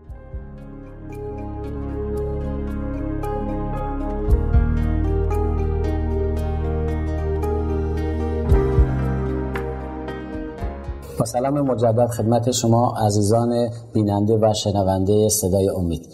سلام 11.33 11.61
مجدد 11.61 12.07
خدمت 12.07 12.51
شما 12.51 12.93
عزیزان 13.05 13.69
بیننده 13.93 14.33
و 14.33 14.53
شنونده 14.53 15.29
صدای 15.29 15.69
امید. 15.69 16.09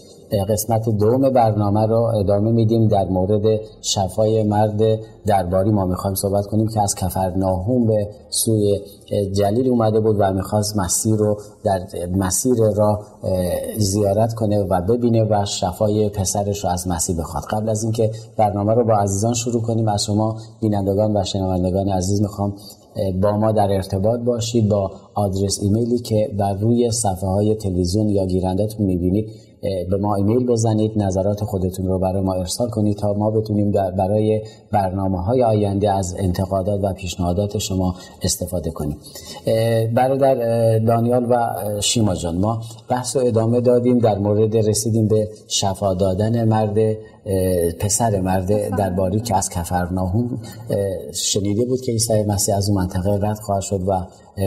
قسمت 0.50 0.90
دوم 0.90 1.30
برنامه 1.30 1.86
رو 1.86 2.02
ادامه 2.20 2.52
میدیم 2.52 2.88
در 2.88 3.06
مورد 3.06 3.60
شفای 3.82 4.44
مرد 4.44 4.82
درباری. 5.26 5.72
ما 5.72 5.86
می‌خوایم 5.86 6.16
صحبت 6.16 6.46
کنیم 6.46 6.68
که 6.68 6.82
از 6.82 6.96
کفرناهوم 6.96 7.88
به 7.88 8.08
سوی 8.30 8.80
جلیل 9.32 9.70
اومده 9.70 10.00
بود 10.00 10.16
و 10.20 10.34
می‌خواست 10.34 10.78
مسیر 10.78 11.16
رو 11.16 11.38
در 11.64 11.80
مسیر 12.18 12.56
را 12.76 13.00
زیارت 13.78 14.34
کنه 14.34 14.64
و 14.64 14.82
ببینه 14.82 15.24
و 15.24 15.46
شفای 15.46 16.10
پسرش 16.10 16.64
رو 16.64 16.70
از 16.70 16.88
مسیح 16.88 17.18
بخواد. 17.20 17.44
قبل 17.50 17.70
از 17.70 17.84
اینکه 17.84 18.12
برنامه 18.38 18.74
رو 18.74 18.84
با 18.84 18.94
عزیزان 18.94 19.34
شروع 19.34 19.62
کنیم 19.62 19.88
از 19.88 20.04
شما 20.04 20.38
بینندگان 20.62 21.18
و 21.18 21.24
شنوندگان 21.24 21.90
عزیز 21.90 22.22
می‌خوام 22.22 22.54
با 23.22 23.38
ما 23.38 23.52
در 23.52 23.72
ارتباط 23.72 24.20
باشید 24.20 24.70
با 24.70 24.92
آدرس 25.14 25.60
ایمیلی 25.62 26.00
که 26.00 26.30
بر 26.38 26.54
روی 26.54 26.92
صفحه 26.92 27.30
های 27.30 27.56
تلویزیون 27.56 28.10
یا 28.10 28.26
گیرندتون 28.26 28.86
می‌بینید. 28.86 29.30
به 29.90 29.98
ما 29.98 30.16
ایمیل 30.16 30.46
بزنید 30.46 30.92
نظرات 30.96 31.44
خودتون 31.44 31.86
رو 31.86 32.00
برای 32.00 32.22
ما 32.22 32.34
ارسال 32.34 32.70
کنید 32.70 32.98
تا 32.98 33.14
ما 33.14 33.32
بتونیم 33.32 33.72
برای 33.72 34.42
برنامه 34.72 35.22
های 35.22 35.44
آینده 35.44 35.92
از 35.92 36.16
انتقادات 36.20 36.80
و 36.84 36.94
پیشنهادات 36.94 37.58
شما 37.58 37.96
استفاده 38.22 38.72
کنیم. 38.72 38.98
برادر 39.94 40.36
دانیال 40.80 41.26
و 41.30 41.50
شیما 41.82 42.16
جان 42.16 42.38
ما 42.38 42.62
بحث 42.90 43.16
و 43.16 43.20
ادامه 43.20 43.62
دادیم 43.62 44.00
در 44.00 44.18
مورد 44.18 44.58
رسیدیم 44.58 45.08
به 45.08 45.28
شفا 45.48 45.94
دادن 45.94 46.44
مرد 46.44 46.78
پسر 47.80 48.22
مرد 48.22 48.76
درباری 48.78 49.20
که 49.20 49.36
از 49.36 49.50
کفرناهوم 49.50 50.40
شنیده 51.14 51.66
بود 51.66 51.82
که 51.82 51.92
عیسی 51.92 52.24
مسیح 52.24 52.56
از 52.56 52.70
اون 52.70 52.78
منطقه 52.78 53.20
رد 53.22 53.40
خواهد 53.40 53.62
شد 53.62 53.82
و 53.88 54.06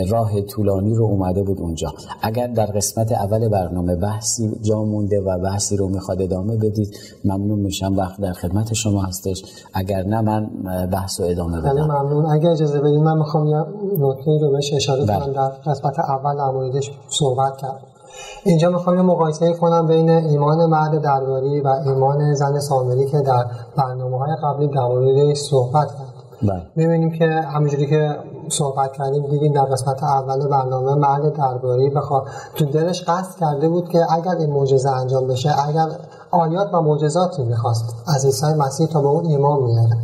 راه 0.09 0.41
طولانی 0.41 0.95
رو 0.95 1.05
اومده 1.05 1.43
بود 1.43 1.61
اونجا. 1.61 1.95
اگر 2.23 2.47
در 2.47 2.67
قسمت 2.67 3.13
اول 3.13 3.49
برنامه 3.49 3.97
بحثی 3.97 4.51
جا 4.63 4.85
مونده 4.85 5.21
و 5.21 5.39
بحثی 5.39 5.77
رو 5.77 5.89
می‌خواد 5.89 6.23
ادامه 6.23 6.57
بدید 6.57 6.97
ممنون 7.25 7.59
میشم. 7.59 7.97
وقت 7.97 8.21
در 8.21 8.33
خدمت 8.33 8.75
شما 8.75 9.03
هستش. 9.03 9.43
اگر 9.75 10.03
نه 10.03 10.21
من 10.21 10.51
بحث 10.93 11.21
رو 11.21 11.27
ادامه 11.27 11.61
بدم. 11.61 11.85
ممنون. 11.85 12.27
اگر 12.27 12.51
اجازه 12.51 12.81
بدید 12.81 13.01
من 13.01 13.19
می‌خوام 13.19 13.47
یه 13.47 13.59
نکته 13.99 14.39
رو 14.41 14.51
بهش 14.53 14.73
اشاره 14.75 15.07
کنم. 15.07 15.19
بله. 15.19 15.33
در 15.33 15.49
قسمت 15.49 15.99
اول 15.99 16.37
در 16.73 16.81
صحبت 17.09 17.57
کرد 17.57 17.96
اینجا 18.45 18.71
می‌خوام 18.71 18.97
یه 18.97 19.03
مقایسه 19.03 19.53
کنم 19.53 19.87
بین 19.87 20.11
ایمان 20.11 20.67
مرد 20.67 21.03
درباری 21.03 21.61
و 21.61 21.69
ایمان 21.69 22.35
زن 22.35 22.59
سامری 22.59 23.07
که 23.07 23.21
در 23.21 23.47
برنامه 23.77 24.19
های 24.19 24.37
قبلی 24.43 24.69
در 24.69 25.35
صحبت 25.35 25.89
کرد. 25.89 26.17
بله. 26.43 26.63
می‌بینیم 26.77 27.13
که 27.13 27.27
همینجوری 27.27 27.87
که 27.87 28.17
صحبت 28.49 28.93
کردیم 28.93 29.27
دیدیم 29.27 29.53
در 29.53 29.65
قسمت 29.65 30.03
اول 30.03 30.49
برنامه 30.49 30.95
مرد 30.95 31.37
درباری 31.37 31.91
بخواد 31.91 32.27
تو 32.55 32.65
دلش 32.65 33.05
قصد 33.09 33.39
کرده 33.41 33.69
بود 33.69 33.89
که 33.89 34.13
اگر 34.13 34.37
این 34.37 34.51
معجزه 34.51 34.91
انجام 34.91 35.27
بشه 35.27 35.69
اگر 35.69 35.87
آیات 36.31 36.75
و 36.75 36.81
معجزاتی 36.81 37.45
می‌خواست 37.45 37.85
از 38.07 38.25
عیسی 38.25 38.55
مسیح 38.59 38.87
تا 38.87 39.01
به 39.01 39.09
اون 39.09 39.27
ایمان 39.27 39.63
میاره 39.63 39.97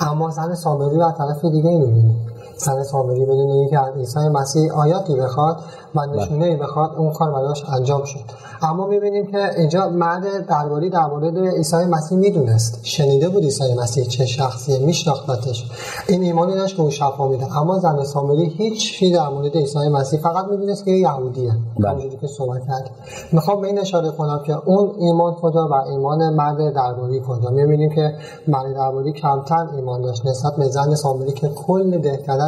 اما 0.00 0.30
زن 0.30 0.54
سامری 0.54 0.96
و 0.96 1.12
طرف 1.12 1.44
دیگه 1.44 1.70
می‌بینیم. 1.70 2.27
زن 2.58 2.82
سامری 2.82 3.24
بدون 3.24 3.50
اینکه 3.50 3.78
از 3.80 3.94
عیسی 3.94 4.28
مسیح 4.28 4.72
آیاتی 4.72 5.14
بخواد 5.14 5.56
و 5.94 6.00
بله. 6.00 6.22
نشونه 6.22 6.44
ای 6.44 6.56
بخواد 6.56 6.90
اون 6.96 7.12
کار 7.12 7.30
براش 7.30 7.64
انجام 7.68 8.04
شد. 8.04 8.20
اما 8.62 8.86
می‌بینیم 8.86 9.26
که 9.26 9.58
اینجا 9.58 9.88
مرد 9.88 10.46
درباری 10.46 10.90
در 10.90 11.06
مورد 11.06 11.38
عیسی 11.38 11.76
مسیح 11.76 12.18
می‌دونست. 12.18 12.80
شنیده 12.82 13.28
بود 13.28 13.42
عیسی 13.42 13.74
مسیح 13.74 14.04
چه 14.04 14.26
شخصیه 14.26 14.78
میشناختتش. 14.78 15.70
این 16.08 16.22
ایمانی 16.22 16.54
داشت 16.54 16.76
که 16.76 16.82
اون 16.82 16.90
شفا 16.90 17.28
میده. 17.28 17.58
اما 17.58 17.78
زن 17.78 18.04
سامری 18.04 18.44
هیچ 18.44 18.92
چیزی 18.92 19.12
در 19.12 19.28
مورد 19.28 19.56
عیسی 19.56 19.88
مسیح 19.88 20.20
فقط 20.20 20.44
می‌دونست 20.44 20.84
که 20.84 20.90
یه 20.90 20.98
یهودیه. 20.98 21.52
بله. 21.78 21.88
همونجوری 21.88 22.16
که 22.16 22.26
صحبت 22.26 22.66
کرد. 22.66 22.90
می‌خوام 23.32 23.60
به 23.60 23.66
این 23.66 23.78
اشاره 23.78 24.10
کنم 24.10 24.42
که 24.46 24.56
اون 24.64 24.90
ایمان 24.98 25.34
کجا 25.34 25.68
و 25.68 25.74
ایمان 25.74 26.34
مرد 26.34 26.74
درباری 26.74 27.22
کجا. 27.28 27.50
می‌بینیم 27.50 27.90
که 27.90 28.14
مرد 28.48 28.74
درباری 28.74 29.12
کمتر 29.12 29.68
ایمان 29.76 30.02
داشت 30.02 30.26
نسبت 30.26 30.56
به 30.56 30.68
زن 30.68 30.94
سامری 30.94 31.32
که 31.32 31.48
کل 31.48 31.98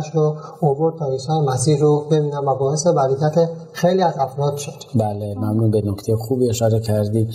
دهکدش 0.00 0.14
رو 0.14 0.36
عبور 0.62 0.92
تا 0.98 1.10
عیسی 1.10 1.32
مسیح 1.32 1.78
رو 1.78 2.04
ببینم 2.10 2.48
و 2.48 2.54
باعث 2.54 2.86
برکت 2.86 3.50
خیلی 3.72 4.02
از 4.02 4.14
افراد 4.18 4.56
شد. 4.56 4.72
بله 4.94 5.34
ممنون 5.34 5.70
به 5.70 5.82
نکته 5.84 6.16
خوبی 6.16 6.48
اشاره 6.48 6.80
کردی. 6.80 7.28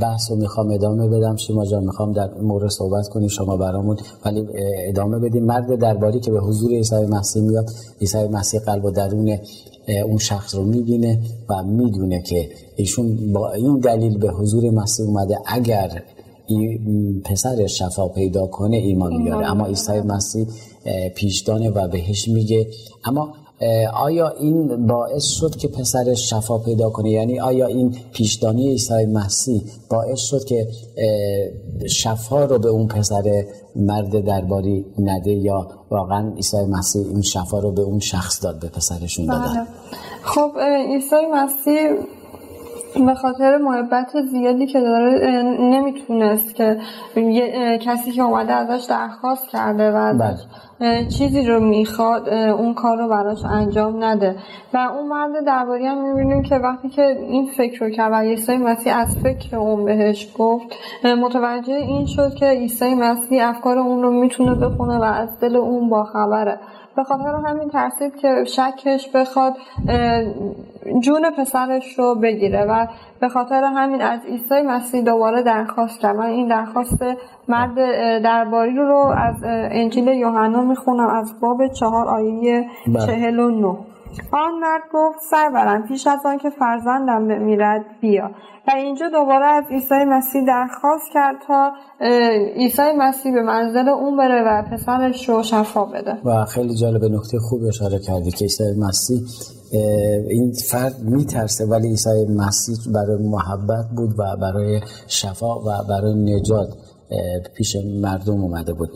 بحث 0.00 0.30
رو 0.30 0.36
می‌خوام 0.36 0.70
ادامه 0.70 1.08
بدم. 1.08 1.36
شیما 1.36 1.66
جان 1.66 1.84
می‌خوام 1.84 2.12
در 2.12 2.30
مورد 2.42 2.70
صحبت 2.70 3.08
کنی 3.08 3.28
شما 3.28 3.56
برامون. 3.56 3.96
ولی 4.24 4.48
ادامه 4.88 5.18
بدیم. 5.18 5.44
مرد 5.44 5.78
درباری 5.80 6.20
که 6.20 6.30
به 6.30 6.40
حضور 6.40 6.70
عیسی 6.70 7.06
مسیح 7.06 7.42
میاد. 7.42 7.70
عیسی 8.00 8.28
مسیح 8.28 8.60
قلب 8.60 8.84
و 8.84 8.90
درون 8.90 9.38
اون 10.06 10.18
شخص 10.18 10.54
رو 10.54 10.64
می‌بینه 10.64 11.20
و 11.48 11.62
می‌دونه 11.62 12.22
که 12.22 12.48
ایشون 12.76 13.32
با 13.32 13.52
این 13.52 13.78
دلیل 13.78 14.18
به 14.18 14.28
حضور 14.28 14.70
مسیح 14.70 15.06
اومده. 15.06 15.38
اگر 15.46 16.02
این 16.48 17.22
پسرش 17.24 17.78
شفا 17.78 18.08
پیدا 18.08 18.46
کنه 18.46 18.76
ایمان 18.76 19.16
میاره. 19.16 19.50
اما 19.50 19.66
عیسی 19.66 20.00
مسیح 20.00 20.46
پیشدانه 21.14 21.70
و 21.70 21.88
بهش 21.88 22.28
میگه. 22.28 22.66
اما 23.04 23.34
آیا 23.94 24.28
این 24.28 24.86
باعث 24.86 25.24
شد 25.24 25.56
که 25.56 25.68
پسرش 25.68 26.30
شفا 26.30 26.58
پیدا 26.58 26.90
کنه؟ 26.90 27.10
یعنی 27.10 27.40
آیا 27.40 27.66
این 27.66 27.96
پیشدانی 28.12 28.68
عیسی 28.68 29.06
مسیح 29.06 29.62
باعث 29.90 30.18
شد 30.18 30.44
که 30.44 30.68
شفا 31.88 32.44
رو 32.44 32.58
به 32.58 32.68
اون 32.68 32.86
پسر 32.86 33.44
مرد 33.76 34.24
درباری 34.24 34.84
نده 34.98 35.30
یا 35.30 35.68
واقعا 35.90 36.32
عیسی 36.36 36.56
مسیح 36.56 37.06
این 37.06 37.22
شفا 37.22 37.58
رو 37.58 37.72
به 37.72 37.82
اون 37.82 37.98
شخص 37.98 38.44
داد 38.44 38.60
به 38.60 38.68
پسرشون 38.68 39.26
بله. 39.26 39.38
دادن 39.38 39.66
خب 40.22 40.50
عیسی 40.88 41.16
مسیح 41.34 42.17
به 42.94 43.14
خاطر 43.14 43.56
محبت 43.56 44.12
زیادی 44.30 44.66
که 44.66 44.80
داره 44.80 45.42
نمی‌تونست 45.60 46.54
که 46.54 46.76
یه- 47.16 47.78
کسی 47.78 48.12
که 48.12 48.22
اومده 48.22 48.52
ازش 48.52 48.84
درخواست 48.84 49.48
کرده 49.48 49.90
و 49.90 49.94
ازش 49.96 50.42
بله. 50.80 51.08
چیزی 51.08 51.46
رو 51.46 51.60
می‌خواد 51.60 52.28
اون 52.28 52.74
کار 52.74 52.98
رو 52.98 53.08
براش 53.08 53.44
انجام 53.44 54.04
نده 54.04 54.36
و 54.74 54.76
اون 54.78 55.08
مرد 55.08 55.44
درباری 55.46 55.86
هم 55.86 56.08
می‌بینیم 56.08 56.42
که 56.42 56.54
وقتی 56.54 56.88
که 56.88 57.02
این 57.28 57.46
فکر 57.46 57.84
رو 57.84 57.90
کرد 57.90 58.12
و 58.12 58.16
عیسی 58.16 58.56
مسیح 58.56 58.96
از 58.96 59.16
فکر 59.22 59.56
اون 59.56 59.84
بهش 59.84 60.28
گفت 60.38 60.66
متوجه 61.04 61.74
این 61.74 62.06
شد 62.06 62.34
که 62.34 62.46
عیسی 62.46 62.94
مسیح 62.94 63.48
افکار 63.48 63.78
اون 63.78 64.02
رو 64.02 64.10
می‌تونه 64.10 64.54
بخونه 64.54 64.98
و 64.98 65.02
از 65.02 65.40
دل 65.40 65.56
اون 65.56 65.88
باخبره 65.90 66.58
به 66.98 67.04
خاطر 67.04 67.34
همین 67.46 67.68
ترسید 67.68 68.16
که 68.16 68.44
شکش 68.44 69.08
بخواد 69.14 69.54
جون 71.00 71.30
پسرش 71.30 71.98
رو 71.98 72.14
بگیره 72.14 72.64
و 72.64 72.86
به 73.20 73.28
خاطر 73.28 73.64
همین 73.64 74.02
از 74.02 74.20
عیسی 74.24 74.62
مسیح 74.62 75.02
دوباره 75.02 75.42
درخواست 75.42 76.00
کرد 76.00 76.16
من 76.16 76.26
این 76.26 76.48
درخواست 76.48 77.04
مرد 77.48 77.74
درباری 78.22 78.76
رو 78.76 79.14
از 79.16 79.44
اه، 79.44 79.50
انجیل 79.50 80.08
یوحنا 80.08 80.60
می‌خونم 80.60 81.08
از 81.08 81.40
باب 81.40 81.66
چهار 81.68 82.08
آیه 82.08 82.64
بله. 82.86 83.06
چهل 83.06 83.38
و 83.38 83.50
نه 83.50 83.76
آن 84.32 84.58
مرد 84.60 84.82
گفت 84.92 85.18
سرورم 85.30 85.86
پیش 85.88 86.06
از 86.06 86.18
آن 86.24 86.38
که 86.38 86.50
فرزندم 86.50 87.28
بمیرد 87.28 87.84
بیا. 88.00 88.30
و 88.68 88.70
اینجا 88.76 89.08
دوباره 89.08 89.46
از 89.46 89.64
عیسی 89.70 90.04
مسیح 90.06 90.46
درخواست 90.46 91.12
کرد 91.14 91.36
تا 91.46 91.72
عیسی 92.56 92.92
مسیح 92.98 93.34
به 93.34 93.42
منزل 93.42 93.88
اون 93.88 94.16
بره 94.16 94.42
و 94.46 94.62
پسرش 94.62 95.28
رو 95.28 95.42
شفا 95.42 95.84
بده. 95.84 96.18
و 96.24 96.44
خیلی 96.44 96.74
جالب 96.74 97.04
نکته 97.04 97.38
خوب 97.38 97.60
اشاره 97.68 97.98
کردی 97.98 98.30
که 98.30 98.44
عیسی 98.44 98.64
مسیح 98.78 99.20
این 100.30 100.52
فرد 100.70 100.98
میترسه 101.02 101.66
ولی 101.66 101.88
عیسی 101.88 102.26
مسیح 102.36 102.76
برای 102.94 103.22
محبت 103.22 103.84
بود 103.96 104.10
و 104.18 104.36
برای 104.40 104.80
شفا 105.06 105.58
و 105.58 105.70
برای 105.88 106.14
نجات 106.14 106.68
پیش 107.54 107.76
مردم 108.02 108.42
اومده 108.42 108.72
بود. 108.72 108.88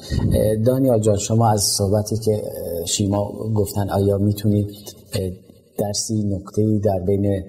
دانیال 0.67 1.01
جان 1.01 1.17
شما 1.17 1.51
از 1.51 1.63
صحبتی 1.63 2.17
که 2.17 2.43
شیما 2.87 3.33
گفتن 3.55 3.91
آیا 3.91 4.19
می‌تونید 4.19 4.67
درسی 5.79 6.23
نکته 6.23 6.79
در 6.85 7.01
بین 7.07 7.45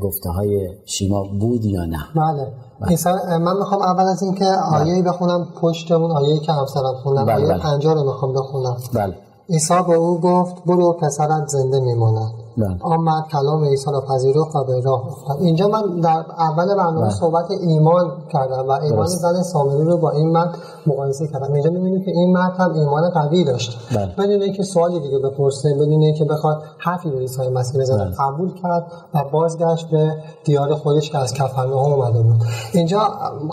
گفته 0.00 0.30
های 0.30 0.68
شیما 0.84 1.24
بود 1.40 1.64
یا 1.64 1.84
نه؟ 1.84 1.98
بله. 2.16 2.46
عیسی 2.88 3.08
من 3.40 3.56
می‌خوام 3.58 3.82
اول 3.82 4.04
از 4.04 4.22
اینکه 4.22 4.44
آیه 4.72 5.02
بخونم 5.02 5.48
پشت 5.60 5.92
اون 5.92 6.10
آیه 6.10 6.38
که 6.40 6.52
همسرم 6.52 6.94
خوندم 7.02 7.24
بله، 7.24 7.34
آیه 7.34 7.46
بله. 7.46 7.58
پنجاه 7.58 7.94
رو 7.94 8.04
می‌خوام 8.04 8.32
بخونم. 8.32 8.76
بله. 8.94 9.14
عیسی 9.50 9.74
به 9.88 9.94
او 9.94 10.20
گفت 10.20 10.54
برو 10.66 10.92
پسرت 10.92 11.48
زنده 11.48 11.80
میماند. 11.80 12.32
بله. 12.58 12.76
آن 12.80 13.00
مرد 13.00 13.24
کلام 13.32 13.64
عیسی 13.64 13.90
را 13.92 14.00
پذیرفت 14.00 14.56
و 14.56 14.64
به 14.64 14.80
راه 14.80 15.06
افتاد 15.06 15.36
اینجا 15.40 15.68
من 15.68 16.00
در 16.00 16.24
اول 16.38 16.66
برنامه 16.76 17.00
بله. 17.00 17.10
صحبت 17.10 17.50
ایمان 17.50 18.12
کردم 18.32 18.68
و 18.68 18.70
ایمان 18.70 18.90
درست. 18.90 19.18
زن 19.18 19.42
سامری 19.42 19.84
رو 19.84 19.96
با 19.96 20.10
این 20.10 20.28
مرد 20.28 20.58
مقایسه 20.86 21.26
کردم 21.26 21.52
اینجا 21.52 21.70
می‌بینیم 21.70 22.04
که 22.04 22.10
این 22.10 22.32
مرد 22.32 22.52
هم 22.56 22.72
ایمان 22.72 23.10
قوی 23.10 23.44
داشت 23.44 23.78
بله. 23.96 24.14
بدون 24.18 24.42
اینکه 24.42 24.62
سوالی 24.62 25.00
دیگه 25.00 25.18
بپرسه 25.18 25.74
بدون 25.74 26.02
اینکه 26.02 26.24
بخواد 26.24 26.62
حرفی 26.78 27.10
به 27.10 27.18
عیسی 27.18 27.48
مسیح 27.48 27.80
بزنه 27.80 28.04
بله. 28.04 28.14
قبول 28.18 28.54
کرد 28.62 28.86
و 29.14 29.24
بازگشت 29.32 29.90
به 29.90 30.14
دیار 30.44 30.74
خودش 30.74 31.10
که 31.10 31.18
از 31.18 31.34
کفرناهم 31.34 31.92
اومده 31.92 32.22
بود 32.22 32.36
اینجا 32.72 33.00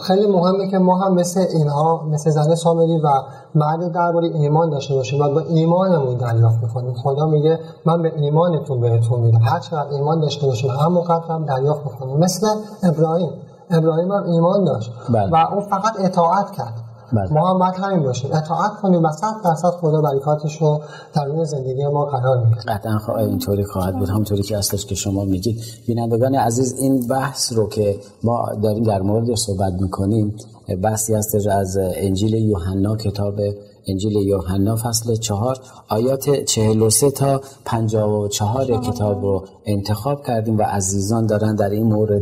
خیلی 0.07 0.27
مهمه 0.27 0.67
که 0.71 0.77
ما 0.77 0.97
هم 0.97 1.13
مثل 1.13 1.45
اینها 1.53 2.03
مثل 2.11 2.29
زن 2.29 2.55
سامری 2.55 2.97
و 2.97 3.07
مرد 3.55 3.91
درباره 3.91 4.27
ایمان 4.27 4.69
داشته 4.69 4.93
باشیم. 4.93 5.21
و 5.21 5.29
با 5.33 5.39
ایمانمون 5.39 6.17
دریافت 6.17 6.63
می‌کنیم 6.63 6.93
خدا 6.93 7.25
میگه 7.25 7.59
من 7.85 8.01
به 8.01 8.13
ایمانتون 8.15 8.81
بهتون 8.81 9.19
میدم. 9.19 9.39
هر 9.39 9.59
چقدر 9.59 9.89
ایمان 9.91 10.19
داشته 10.19 10.45
باشیم 10.47 10.69
همونقدر 10.71 11.25
هم 11.29 11.45
دریافت 11.45 11.81
می‌کنیم 11.85 12.17
مثل 12.17 12.47
ابراهیم. 12.83 13.29
ابراهیم 13.71 14.11
هم 14.11 14.23
ایمان 14.23 14.63
داشت 14.63 14.91
بله. 15.09 15.29
و 15.31 15.35
اون 15.53 15.61
فقط 15.61 15.93
اطاعت 15.99 16.51
کرد. 16.51 16.73
بله. 17.13 17.33
ما 17.33 17.49
هم 17.49 17.59
باید 17.59 17.73
همین 17.73 18.03
باشیم. 18.03 18.31
اطاعت 18.33 18.71
کنیم 18.81 19.03
و 19.03 19.11
صد 19.11 19.33
درصد 19.43 19.69
خدا 19.69 20.01
برکاتش 20.01 20.61
رو 20.61 20.79
در 21.13 21.25
روی 21.25 21.45
زندگی 21.45 21.87
ما 21.87 22.05
قرار 22.05 22.37
میده. 22.37 22.61
قطعا 22.67 22.97
خوا- 22.97 23.17
اینطوری 23.17 23.65
خواهد 23.65 23.97
بود. 23.99 24.09
همونطوری 24.09 24.43
که 24.43 24.57
اصلش 24.57 24.85
که 24.85 24.95
شما 24.95 25.25
میگید. 25.25 25.61
بینندگان 25.87 26.35
عزیز 26.35 26.75
این 26.79 27.07
بحث 27.07 27.53
رو 27.53 27.69
که 27.69 27.95
ما 28.23 28.45
داریم 28.63 28.83
در 28.83 29.01
موردش 29.01 29.39
صحبت 29.39 29.73
می‌کنیم 29.73 30.35
بحثی 30.83 31.13
هستش 31.13 31.47
از 31.47 31.77
انجیل 31.77 32.33
یوحنا 32.33 32.95
کتاب 32.95 33.39
انجیل 33.87 34.15
یوحنا 34.15 34.75
فصل 34.75 35.15
چهار 35.15 35.57
آیات 35.89 36.43
43 36.43 37.11
تا 37.11 37.41
54 37.65 38.65
کتاب 38.65 39.21
رو 39.21 39.45
انتخاب 39.65 40.25
کردیم 40.27 40.57
و 40.57 40.61
عزیزان 40.61 41.25
دارن 41.25 41.55
در 41.55 41.69
این 41.69 41.83
مورد 41.83 42.21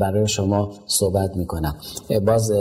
برای 0.00 0.28
شما 0.28 0.70
صحبت 0.86 1.36
می‌کنم 1.36 1.74
باز 2.26 2.52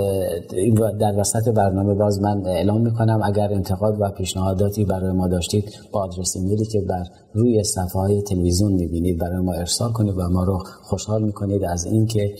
در 1.00 1.20
وسط 1.20 1.50
برنامه 1.50 1.94
باز 1.94 2.22
من 2.22 2.46
اعلام 2.46 2.82
می‌کنم 2.82 3.22
اگر 3.24 3.54
انتقاد 3.54 3.98
و 4.00 4.10
پیشنهاداتی 4.10 4.86
برای 4.86 5.12
ما 5.12 5.28
داشتید 5.28 5.72
با 5.92 6.04
آدرس 6.04 6.36
ایمیلی 6.36 6.66
که 6.66 6.82
بر 6.82 7.04
روی 7.34 7.64
صفحه 7.64 8.02
های 8.02 8.22
تلویزیون 8.22 8.74
می‌بینید 8.74 9.20
برای 9.20 9.40
ما 9.40 9.54
ارسال 9.54 9.92
کنید 9.92 10.18
و 10.18 10.30
ما 10.30 10.44
رو 10.44 10.64
خوشحال 10.84 11.24
می‌کنید 11.24 11.64
از 11.64 11.86
اینکه 11.86 12.36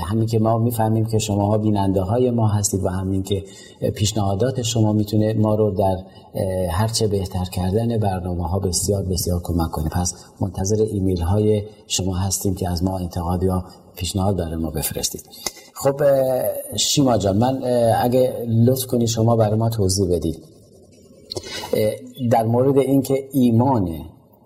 همین 0.00 0.26
که 0.26 0.38
ما 0.38 0.58
می‌فهمیم 0.58 1.04
که 1.04 1.18
شماها 1.18 1.58
بیننده 1.58 2.00
های 2.00 2.30
ما 2.30 2.48
هستید 2.48 2.84
و 2.84 2.88
همین 2.88 3.22
که 3.22 3.44
پیشنهادات 3.94 4.62
شما 4.62 4.92
می‌تونه 4.92 5.32
ما 5.32 5.54
رو 5.54 5.70
در 5.70 5.96
هرچه 6.70 7.06
بهتر 7.06 7.44
کردن 7.44 7.98
برنامه 7.98 8.48
ها 8.48 8.58
بسیار 8.58 9.02
بسیار 9.02 9.40
کمک 9.42 9.70
کنه. 9.70 9.88
پس 9.88 10.14
منتظر 10.40 10.82
ایمیل 10.82 11.20
های 11.20 11.62
شما 11.86 12.14
هستیم 12.14 12.54
که 12.54 12.68
از 12.68 12.84
ما 12.84 12.98
انتقاد 12.98 13.42
یا 13.42 13.64
پیشنهاد 13.96 14.36
برای 14.36 14.56
ما 14.56 14.70
بفرستید. 14.70 15.22
خب 15.74 16.02
شیما 16.76 17.18
جان 17.18 17.36
من 17.36 17.62
اگه 18.02 18.46
لطف 18.48 18.86
کنی 18.86 19.06
شما 19.06 19.36
برای 19.36 19.58
ما 19.58 19.68
توضیح 19.68 20.16
بدید. 20.16 20.42
در 22.30 22.44
مورد 22.44 22.78
اینکه 22.78 23.28
ایمانه 23.32 24.00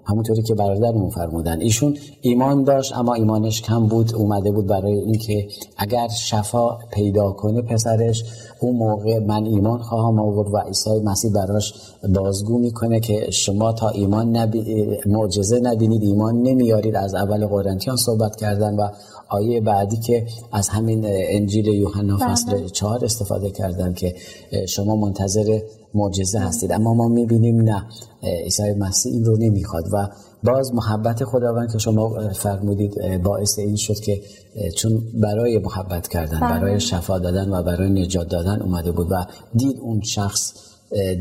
همونطوری 0.08 0.42
که 0.42 0.54
برادرمون 0.54 1.10
فرمودن. 1.10 1.60
ایشون 1.60 1.96
ایمان 2.20 2.64
داشت 2.64 2.96
اما 2.96 3.14
ایمانش 3.14 3.62
کم 3.62 3.86
بود 3.86 4.14
اومده 4.14 4.50
بود 4.50 4.66
برای 4.66 4.92
اینکه 4.92 5.48
اگر 5.76 6.08
شفا 6.08 6.78
پیدا 6.92 7.30
کنه 7.30 7.62
پسرش 7.62 8.24
اون 8.60 8.76
موقع 8.76 9.18
من 9.18 9.44
ایمان 9.44 9.78
خواهم 9.78 10.18
آورد 10.18 10.54
و 10.54 10.58
عیسی 10.58 11.00
مسیح 11.04 11.32
براش 11.32 11.74
بازگو 12.14 12.58
می‌کنه 12.58 13.00
که 13.00 13.30
شما 13.30 13.72
تا 13.72 13.88
ایمان 13.88 14.36
نبی... 14.36 14.86
معجزه 15.06 15.60
نبینید 15.60 16.02
ایمان 16.02 16.42
نمیارید 16.42 16.96
از 16.96 17.14
اول 17.14 17.46
قرنتیان 17.46 17.96
صحبت 17.96 18.36
کردن 18.36 18.74
و 18.74 18.88
آیه 19.28 19.60
بعدی 19.60 19.96
که 19.96 20.26
از 20.52 20.68
همین 20.68 21.04
انجیل 21.06 21.66
یوحنا 21.66 22.16
بله. 22.16 22.28
فصل 22.28 22.68
چهار 22.68 23.04
استفاده 23.04 23.50
کردن 23.50 23.94
که 23.94 24.14
شما 24.68 24.96
منتظر 24.96 25.60
معجزه 25.94 26.38
هستید 26.38 26.72
اما 26.72 26.94
ما 26.94 27.08
می‌بینیم 27.08 27.60
نه 27.60 27.86
عیسی 28.22 28.72
مسیح 28.72 29.12
این 29.12 29.24
رو 29.24 29.36
نمی‌خواد 29.36 29.84
و 29.92 30.08
باز 30.44 30.74
محبت 30.74 31.24
خداوند 31.24 31.72
که 31.72 31.78
شما 31.78 32.32
فرمودید 32.32 33.22
باعث 33.22 33.58
این 33.58 33.76
شد 33.76 34.00
که 34.00 34.20
چون 34.76 35.02
برای 35.14 35.58
محبت 35.58 36.08
کردن 36.08 36.40
بله. 36.40 36.60
برای 36.60 36.80
شفا 36.80 37.18
دادن 37.18 37.50
و 37.50 37.62
برای 37.62 37.90
نجات 37.90 38.28
دادن 38.28 38.62
اومده 38.62 38.92
بود 38.92 39.06
و 39.10 39.26
دید 39.54 39.78
اون 39.80 40.00
شخص 40.00 40.52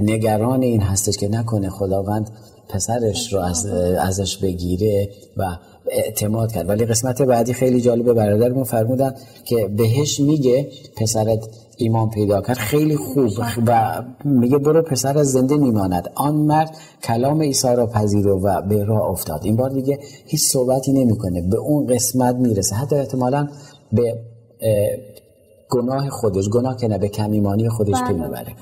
نگران 0.02 0.62
این 0.62 0.82
هستش 0.82 1.17
که 1.17 1.28
نکنه 1.28 1.70
خداوند 1.70 2.30
پسرش 2.70 3.34
رو 3.34 3.40
از 3.40 3.66
ازش 4.00 4.38
بگیره 4.38 5.10
و 5.38 5.44
اعتماد 5.92 6.52
کرد. 6.52 6.70
ولی 6.70 6.86
قسمت 6.86 7.22
بعدی 7.22 7.54
خیلی 7.54 7.82
جالبه 7.82 8.14
برادرمون 8.14 8.64
فرمودن 8.64 9.16
که 9.46 9.68
بهش 9.78 10.20
میگه 10.20 10.68
پسرت 10.98 11.48
ایمان 11.78 12.10
پیدا 12.10 12.42
کرد. 12.42 12.58
خیلی 12.58 12.96
خوب. 12.96 13.30
و 13.68 14.04
میگه 14.26 14.58
برو 14.58 14.82
پسر 14.82 15.24
زنده 15.24 15.58
میماند. 15.58 16.12
آن 16.16 16.36
مرد 16.36 16.76
کلام 17.04 17.42
عیسی 17.42 17.76
را 17.76 17.88
پذیرو 17.88 18.42
و 18.42 18.62
به 18.62 18.84
راه 18.84 19.02
افتاد. 19.02 19.42
این 19.44 19.56
بار 19.56 19.70
دیگه 19.70 20.00
هیچ 20.26 20.42
صحبتی 20.42 20.94
نمی‌کنه. 20.94 21.42
به 21.42 21.58
اون 21.58 21.88
قسمت 21.88 22.36
می‌رسه. 22.36 22.76
حتی 22.76 22.96
احتمالا 22.96 23.48
به 23.92 24.20
گناه 25.70 26.10
خودش 26.10 26.50
گناه 26.50 26.78
که 26.78 26.88
نه 26.88 26.98
به 26.98 27.08
کمیمانی 27.08 27.70
خودش 27.70 28.02
پی 28.08 28.14
می‌بره. 28.14 28.56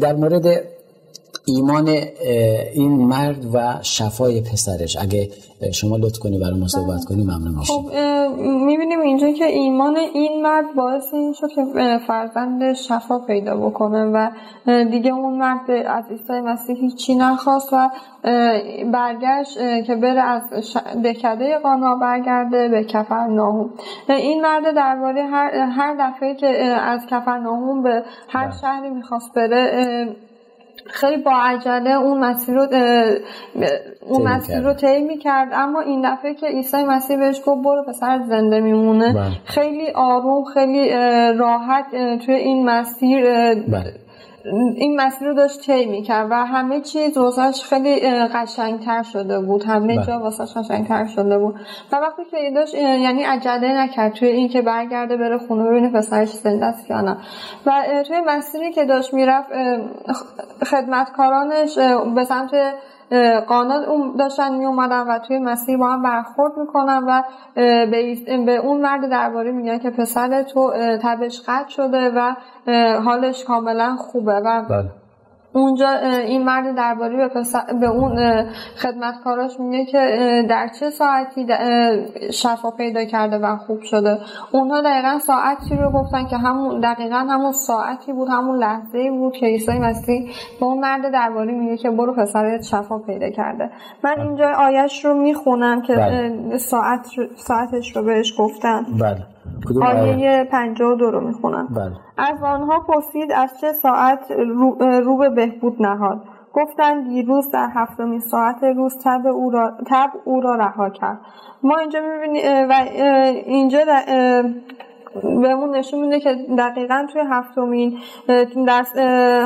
در 0.00 0.16
مورد 0.16 0.62
ایمان 1.48 1.88
این 2.74 2.92
مرد 2.92 3.54
و 3.54 3.74
شفای 3.82 4.40
پسرش. 4.40 4.96
اگه 5.00 5.28
شما 5.72 5.96
لطف 5.96 6.18
کنی 6.18 6.38
برای 6.38 6.60
ما 6.60 6.68
صحبت 6.68 7.04
کنی 7.04 7.22
ممنون 7.22 7.54
میشم. 7.58 7.72
خب 7.72 7.90
می‌بینیم 8.66 9.00
اینجا 9.00 9.30
که 9.32 9.44
ایمان 9.44 9.96
این 9.96 10.42
مرد 10.42 10.74
باعث 10.76 11.14
این 11.14 11.32
شد 11.32 11.48
که 11.48 11.64
فرزند 12.06 12.72
شفا 12.72 13.18
پیدا 13.18 13.56
بکنه 13.56 14.04
و 14.04 14.30
دیگه 14.84 15.12
اون 15.12 15.38
مرد 15.38 15.70
از 15.70 16.04
عیسی 16.10 16.40
مسیح 16.40 16.76
هیچی 16.76 17.14
نخواست 17.14 17.72
و 17.72 17.90
برگشت 18.92 19.84
که 19.86 19.94
بره 19.94 20.22
از 20.22 20.42
دکده 21.04 21.58
قانا 21.58 21.94
برگرده 21.94 22.68
به 22.68 22.84
کفر 22.84 23.26
ناهوم 23.26 23.70
این 24.08 24.40
مرد 24.40 24.74
درباره 24.76 25.22
هر, 25.22 25.50
هر 25.54 25.96
دفعه 26.00 26.34
که 26.34 26.46
از 26.66 27.06
کفر 27.10 27.38
ناهوم 27.38 27.82
به 27.82 28.02
هر 28.28 28.52
شهری 28.60 28.90
می‌خواست 28.90 29.34
بره 29.34 30.16
خیلی 30.88 31.22
با 31.22 31.32
عجله 31.34 31.90
اون 31.90 32.18
مسیر 32.18 32.54
رو 32.54 32.66
اون 34.06 34.22
مسیر 34.22 34.60
رو 34.60 34.72
طی 34.74 35.02
می‌کرد 35.02 35.48
اما 35.52 35.80
این 35.80 36.12
دفعه 36.12 36.34
که 36.34 36.46
عیسی 36.46 36.84
مسیح 36.84 37.16
بهش 37.16 37.40
گفت 37.46 37.64
برو 37.64 37.84
پسر 37.88 38.20
زنده 38.28 38.60
میمونه 38.60 39.12
بله. 39.12 39.30
خیلی 39.44 39.90
آروم 39.90 40.44
خیلی 40.44 40.90
راحت 41.38 41.90
توی 42.26 42.34
این 42.34 42.70
مسیر 42.70 43.24
بله. 43.54 44.07
این 44.76 45.00
مسیر 45.00 45.28
رو 45.28 45.34
داشت 45.34 45.60
طی 45.60 45.86
می‌کرد 45.86 46.26
و 46.30 46.34
همه 46.34 46.80
چیز 46.80 47.16
واسش 47.16 47.62
خیلی 47.62 48.00
قشنگتر 48.10 49.02
شده 49.02 49.40
بود. 49.40 49.64
همه 49.64 49.96
بله. 49.96 50.06
جا 50.06 50.18
واسش 50.18 50.56
قشنگتر 50.56 51.06
شده 51.06 51.38
بود. 51.38 51.54
و 51.92 51.96
وقتی 51.96 52.22
که 52.30 52.36
داشت 52.54 52.74
یعنی 52.74 53.22
عجله 53.22 53.82
نکرد 53.82 54.12
توی 54.12 54.28
این 54.28 54.48
که 54.48 54.62
برگرده 54.62 55.16
بره 55.16 55.38
خونه 55.38 55.64
ببینه 55.64 55.92
پسرش 55.92 56.32
زنده 56.32 56.66
است 56.66 56.90
یا 56.90 57.00
نه. 57.00 57.16
و 57.66 57.72
توی 58.06 58.20
مسیری 58.26 58.72
که 58.72 58.84
داشت 58.84 59.14
می‌رفت 59.14 59.48
خدمتکارانش 60.66 61.78
به 62.14 62.24
سمت 62.24 62.50
قانا 63.48 63.84
داشتن 64.18 64.54
می 64.54 64.64
اومدن 64.64 65.00
و 65.08 65.18
توی 65.18 65.38
مسیر 65.38 65.76
با 65.76 65.88
هم 65.88 66.02
برخورد 66.02 66.56
می‌کنن 66.56 67.04
و 67.08 67.22
به 68.46 68.56
اون 68.56 68.80
مرد 68.80 69.10
درباره 69.10 69.52
میگن 69.52 69.78
که 69.78 69.90
پسر 69.90 70.42
تو 70.42 70.72
تبش 71.02 71.40
قطع 71.48 71.68
شده 71.68 72.10
و 72.10 72.34
حالش 73.00 73.44
کاملا 73.44 73.96
خوبه 73.96 74.34
و 74.34 74.62
بله. 74.68 75.07
اونجا 75.52 75.90
این 76.26 76.44
مرد 76.44 76.76
درباره 76.76 77.16
به, 77.16 77.28
به 77.80 77.86
اون 77.86 78.44
خدمتکاراش 78.76 79.60
میگه 79.60 79.84
که 79.84 79.98
در 80.48 80.68
چه 80.80 80.90
ساعتی 80.90 81.46
شفا 82.32 82.70
پیدا 82.70 83.04
کرده 83.04 83.38
و 83.38 83.56
خوب 83.56 83.82
شده. 83.82 84.18
اونها 84.52 84.80
دقیقا 84.80 85.18
ساعتی 85.18 85.76
رو 85.76 85.90
گفتن 85.90 86.26
که 86.26 86.36
همون 86.36 86.80
دقیقا 86.80 87.16
همون 87.16 87.52
ساعتی 87.52 88.12
بود 88.12 88.28
همون 88.28 88.58
لحظه 88.58 89.10
بود 89.10 89.32
که 89.32 89.46
عیسی 89.46 89.78
مسیح 89.78 90.30
به 90.60 90.66
اون 90.66 90.78
مرد 90.78 91.12
درباره 91.12 91.52
میگه 91.52 91.76
که 91.76 91.90
برو 91.90 92.14
پسرت 92.14 92.62
شفا 92.62 92.98
پیدا 92.98 93.30
کرده. 93.30 93.70
من 94.04 94.20
اینجا 94.20 94.52
آیش 94.58 95.04
رو 95.04 95.14
می‌خونم 95.14 95.82
که 95.82 95.96
بله. 95.96 96.58
ساعت 96.58 97.06
ساعتش 97.36 97.96
رو 97.96 98.02
بهش 98.02 98.34
گفتن 98.38 98.86
بله. 99.00 99.37
آیه 99.82 100.48
52 100.50 101.10
رو 101.10 101.20
می‌خونم. 101.26 101.66
بله. 101.66 101.92
از 102.18 102.42
آنها 102.42 102.80
پرسید 102.80 103.32
از 103.32 103.60
چه 103.60 103.72
ساعت 103.72 104.30
رو, 104.30 104.76
رو 105.04 105.16
به 105.16 105.28
بهبود 105.28 105.82
نهاد. 105.82 106.24
گفتند 106.54 107.08
دیروز 107.08 107.50
در 107.50 107.68
هفتمین 107.74 108.20
ساعت 108.20 108.64
روز 108.64 109.04
تب 109.04 109.26
او 109.26 109.50
را, 109.50 109.72
تب 109.86 110.10
او 110.24 110.40
را 110.40 110.54
رها 110.54 110.90
کرد. 110.90 111.18
ما 111.62 111.76
اینجا 111.78 112.00
می‌بینیم 112.00 112.68
و 112.68 112.72
اینجا 113.46 113.78
بهمون 115.22 115.76
نشون 115.76 116.00
میده 116.00 116.20
که 116.20 116.36
دقیقا 116.58 117.06
توی 117.12 117.22
هفتمین 117.30 117.98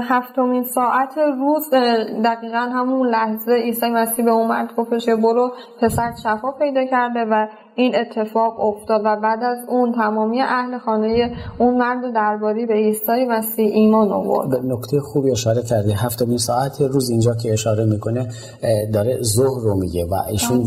هفتمین 0.08 0.64
ساعت 0.64 1.18
روز 1.18 1.70
دقیقا 2.24 2.58
همون 2.58 3.08
لحظه 3.08 3.52
عیسی 3.52 3.90
مسیح 3.90 4.24
به 4.24 4.30
اون 4.30 4.48
مرد 4.48 4.74
گفتش 4.76 5.08
برو 5.08 5.52
پسر 5.80 6.12
شفا 6.22 6.52
پیدا 6.58 6.85
کرده 6.85 7.24
و 7.30 7.46
این 7.74 7.96
اتفاق 7.96 8.61
افتاد 8.61 9.00
و 9.04 9.16
بعد 9.16 9.42
از 9.42 9.58
اون 9.68 9.92
تمامی 9.92 10.40
اهل 10.40 10.78
خانه 10.78 11.37
اون 11.58 11.78
مرد 11.78 12.14
درباری 12.14 12.66
به 12.66 12.74
عیسی 12.74 13.24
مسیح 13.28 13.70
ایمان 13.72 14.12
آورد. 14.12 14.50
به 14.50 14.74
نکته 14.74 15.00
خوبی 15.00 15.30
اشاره 15.30 15.62
کردی. 15.62 15.92
هفتمین 15.92 16.38
ساعت 16.38 16.80
روز 16.80 17.11
اینجا 17.11 17.35
که 17.35 17.52
اشاره 17.52 17.85
می‌کنه 17.85 18.28
داره 18.92 19.18
ظهر 19.22 19.61
رو 19.62 19.74
میگه 19.74 20.04
و 20.04 20.14
ایشون 20.30 20.64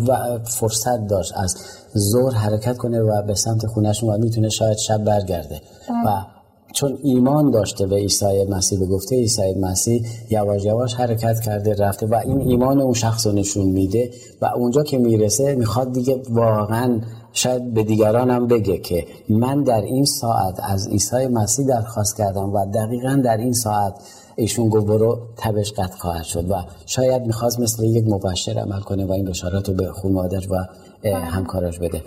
فرصت 0.59 1.07
داشت 1.09 1.33
از 1.43 1.55
ظهر 1.97 2.33
حرکت 2.33 2.77
کنه 2.77 3.01
و 3.01 3.21
به 3.21 3.35
سمت 3.35 3.67
خونهشون 3.67 4.09
و 4.09 4.17
می‌تونه 4.17 4.49
شاید 4.49 4.77
شب 4.77 5.03
برگرده. 5.03 5.61
و 6.05 6.35
چون 6.73 6.97
ایمان 7.03 7.51
داشته 7.51 7.87
به 7.87 7.95
عیسی 7.95 8.45
مسیح 8.49 8.79
به 8.79 8.85
گفته 8.85 9.15
عیسی 9.15 9.53
مسیح 9.53 10.05
یواش 10.29 10.65
یواش 10.65 10.93
حرکت 10.93 11.39
کرده 11.39 11.73
رفته 11.73 12.05
و 12.05 12.15
این 12.25 12.41
ایمان 12.41 12.81
اون 12.81 12.93
شخص 12.93 13.27
رو 13.27 13.33
نشون 13.33 13.65
میده 13.65 14.11
و 14.41 14.45
اونجا 14.45 14.83
که 14.83 14.97
می‌رسه 14.97 15.55
می‌خواد 15.55 15.93
دیگه 15.93 16.21
واقعا 16.29 17.01
شاید 17.33 17.73
به 17.73 17.83
دیگران 17.83 18.29
هم 18.29 18.47
بگه 18.47 18.77
که 18.77 19.05
من 19.29 19.63
در 19.63 19.81
این 19.81 20.05
ساعت 20.05 20.59
از 20.63 20.87
عیسی 20.87 21.27
مسیح 21.27 21.67
درخواست 21.67 22.17
کردم 22.17 22.53
و 22.53 22.65
دقیقا 22.65 23.21
در 23.25 23.37
این 23.37 23.53
ساعت 23.53 23.93
ایشون 24.35 24.69
گفت 24.69 24.85
برو 24.85 25.19
تبش 25.37 25.71
قطع 25.71 25.97
خواهد 25.97 26.23
شد 26.23 26.51
و 26.51 26.55
شاید 26.85 27.21
می‌خواست 27.21 27.59
مثل 27.59 27.83
یک 27.83 28.05
مبشر 28.07 28.59
عمل 28.59 28.79
کنه 28.79 29.05
و 29.05 29.11
این 29.11 29.25
بشارت 29.25 29.69
رو 29.69 29.75
به 29.75 29.91
خانواده 29.91 30.37
و 30.37 30.65
همکاراش 31.13 31.79
بده. 31.79 32.01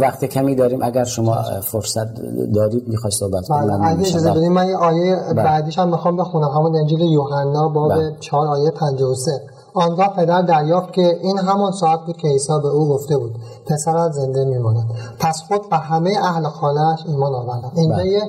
وقت 0.00 0.24
کمی 0.24 0.54
داریم 0.54 0.82
اگر 0.82 1.04
شما 1.04 1.42
فرصت 1.62 2.06
دارید 2.54 2.88
می‌خوای 2.88 3.10
صحبت 3.10 3.48
کنید 3.48 3.70
اگه 3.82 4.00
اجازه 4.00 4.30
بدید 4.30 4.44
من 4.44 4.68
یه 4.68 4.76
آیه 4.76 5.16
بعدیش 5.36 5.78
هم 5.78 5.88
می‌خوام 5.88 6.16
بخونم. 6.16 6.48
همون 6.48 6.76
انجیل 6.76 7.00
یوحنا 7.00 7.68
باب 7.68 7.92
4 8.20 8.46
آیه 8.46 8.70
53 8.70 9.40
آنگاه 9.76 10.16
پدر 10.16 10.42
دریافت 10.42 10.92
که 10.92 11.18
این 11.22 11.38
همان 11.38 11.72
ساعت 11.72 12.00
بود 12.06 12.16
که 12.16 12.28
عیسی 12.28 12.52
به 12.62 12.68
او 12.68 12.88
گفته 12.88 13.16
بود 13.16 13.34
پسرت 13.66 14.12
زنده 14.12 14.44
میماند. 14.44 14.84
پس 15.18 15.42
خود 15.48 15.70
به 15.70 15.76
همه 15.76 16.10
اهل 16.22 16.42
خانهش 16.42 17.00
ایمان 17.08 17.34
آوردن 17.34 17.70
اینجا 17.76 18.04
یه 18.04 18.20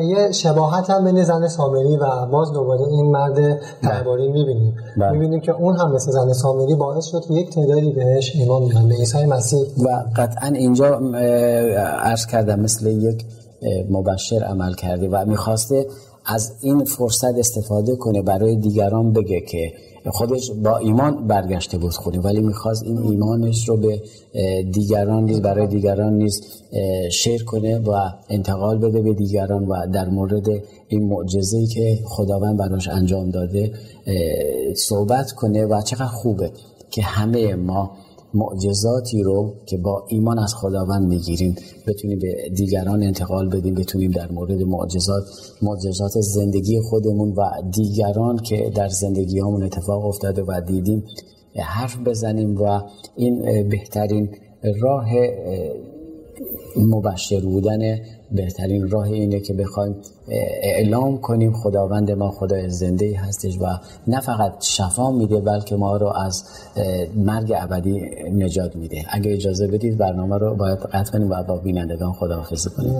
یه 0.00 0.32
شباهت 0.32 0.90
هم 0.90 1.04
بین 1.04 1.24
زن 1.24 1.48
سامری 1.48 1.96
و 1.96 2.26
باز 2.26 2.52
دوباره 2.52 2.80
این 2.80 3.10
مرد 3.10 3.60
درباری 3.82 4.32
می‌بینیم. 4.32 4.76
می‌بینیم 5.12 5.40
که 5.40 5.52
اون 5.52 5.76
هم 5.76 5.92
مثل 5.92 6.10
زن 6.10 6.32
سامری 6.32 6.74
باعث 6.74 7.04
شد 7.04 7.24
که 7.28 7.34
یک 7.34 7.50
تعدادی 7.50 7.92
بهش 7.92 8.36
ایمان 8.36 8.68
بیارن 8.68 8.88
به 8.88 8.94
عیسی 8.94 9.24
مسیح. 9.26 9.60
و 9.84 10.04
قطعا 10.16 10.48
اینجا 10.48 10.86
عرض 12.02 12.26
کردم 12.26 12.60
مثل 12.60 12.86
یک 12.86 13.24
مبشر 13.90 14.44
عمل 14.44 14.74
کرده 14.74 15.08
و 15.08 15.24
می‌خواسته 15.26 15.86
از 16.26 16.52
این 16.60 16.84
فرصت 16.84 17.38
استفاده 17.38 17.96
کنه 17.96 18.22
برای 18.22 18.56
دیگران 18.56 19.12
بگه 19.12 19.40
که 19.40 19.72
خودش 20.06 20.50
با 20.50 20.76
ایمان 20.76 21.26
برگشته 21.26 21.78
بود 21.78 21.92
خونه 21.92 22.20
ولی 22.20 22.40
می‌خواست 22.40 22.82
این 22.82 22.98
ایمانش 22.98 23.68
رو 23.68 23.76
به 23.76 24.02
دیگران 24.72 25.24
نیز 25.24 25.40
برای 25.40 25.66
دیگران 25.66 26.12
نیز 26.12 26.40
شیر 27.12 27.44
کنه 27.44 27.78
و 27.78 28.10
انتقال 28.28 28.78
بده 28.78 29.02
به 29.02 29.14
دیگران 29.14 29.66
و 29.66 29.86
در 29.92 30.08
مورد 30.08 30.48
این 30.88 31.08
معجزه‌ای 31.08 31.66
که 31.66 31.98
خداوند 32.04 32.56
براش 32.56 32.88
انجام 32.88 33.30
داده 33.30 33.72
صحبت 34.76 35.32
کنه 35.32 35.66
و 35.66 35.80
چقدر 35.80 36.06
خوبه 36.06 36.50
که 36.90 37.02
همه 37.02 37.54
ما 37.54 37.90
معجزاتی 38.34 39.22
رو 39.22 39.54
که 39.66 39.76
با 39.76 40.04
ایمان 40.08 40.38
از 40.38 40.54
خداوند 40.54 41.08
می‌گیریم 41.08 41.56
بتونیم 41.86 42.18
به 42.18 42.48
دیگران 42.54 43.02
انتقال 43.02 43.48
بدیم 43.48 43.74
بتونیم 43.74 44.10
در 44.10 44.32
مورد 44.32 44.62
معجزات 44.62 45.24
معجزات 45.62 46.12
زندگی 46.20 46.80
خودمون 46.80 47.32
و 47.32 47.50
دیگران 47.70 48.38
که 48.38 48.72
در 48.74 48.88
زندگی 48.88 49.40
همون 49.40 49.62
اتفاق 49.62 50.04
افتاده 50.04 50.42
و 50.42 50.60
دیدیم 50.60 51.04
حرف 51.56 51.98
بزنیم 51.98 52.62
و 52.62 52.80
این 53.16 53.68
بهترین 53.68 54.30
راه 54.80 55.06
مبشر 56.76 57.40
بودن 57.40 57.98
بهترین 58.32 58.90
راه 58.90 59.04
اینه 59.04 59.40
که 59.40 59.54
بخوایم 59.54 59.96
اعلام 60.62 61.18
کنیم 61.18 61.52
خداوند 61.52 62.10
ما 62.10 62.30
خدای 62.30 62.70
زنده 62.70 63.18
هستش 63.18 63.58
و 63.60 63.66
نه 64.06 64.20
فقط 64.20 64.52
شفا 64.60 65.10
میده 65.10 65.40
بلکه 65.40 65.76
ما 65.76 65.96
رو 65.96 66.06
از 66.06 66.44
مرگ 67.16 67.52
ابدی 67.56 68.00
نجات 68.32 68.76
میده. 68.76 69.04
اگه 69.10 69.32
اجازه 69.32 69.66
بدید 69.66 69.98
برنامه 69.98 70.38
رو 70.38 70.54
باید 70.54 70.78
قطع 70.78 71.12
کنیم 71.12 71.30
و 71.30 71.42
با 71.42 71.56
بینندگان 71.56 72.12
خداحافظی 72.12 72.70
کنیم. 72.70 72.92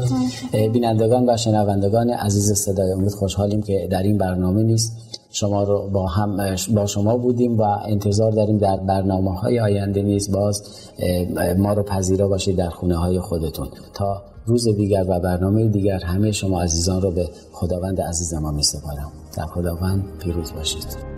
بینندگان 0.73 1.31
و 1.31 1.37
شنوندگان 1.37 2.11
عزیز 2.11 2.53
صدای 2.53 2.93
امید 2.93 3.12
خوشحالیم 3.12 3.62
که 3.62 3.88
در 3.91 4.03
این 4.03 4.19
برنامه 4.19 4.62
نیست. 4.62 4.97
شما 5.31 5.62
رو 5.62 5.91
با 5.93 6.07
هم 6.07 6.57
با 6.75 6.87
شما 6.87 7.17
بودیم 7.17 7.59
و 7.59 7.62
انتظار 7.62 8.33
داریم 8.33 8.59
در 8.59 8.77
برنامه 8.77 9.35
های 9.35 9.61
آینده 9.61 10.03
نیز 10.03 10.33
باز 10.33 10.62
ما 11.59 11.73
رو 11.73 11.83
پذیرا 11.83 12.29
باشید 12.29 12.57
در 12.57 12.71
خونه 12.71 12.97
های 12.97 13.21
خودتون. 13.21 13.69
تا 13.95 14.23
روز 14.49 14.69
دیگر 14.69 15.05
و 15.09 15.21
برنامه 15.21 15.69
دیگر 15.69 15.99
همه 16.05 16.33
شما 16.33 16.63
عزیزان 16.63 17.03
رو 17.03 17.11
به 17.11 17.29
خداوند 17.53 18.01
عزیز 18.01 18.35
ما 18.35 18.51
می 18.51 18.63
سپارم 18.63 19.13
در 19.37 19.47
خداوند 19.47 20.05
پیروز 20.19 20.53
باشید. 20.53 21.17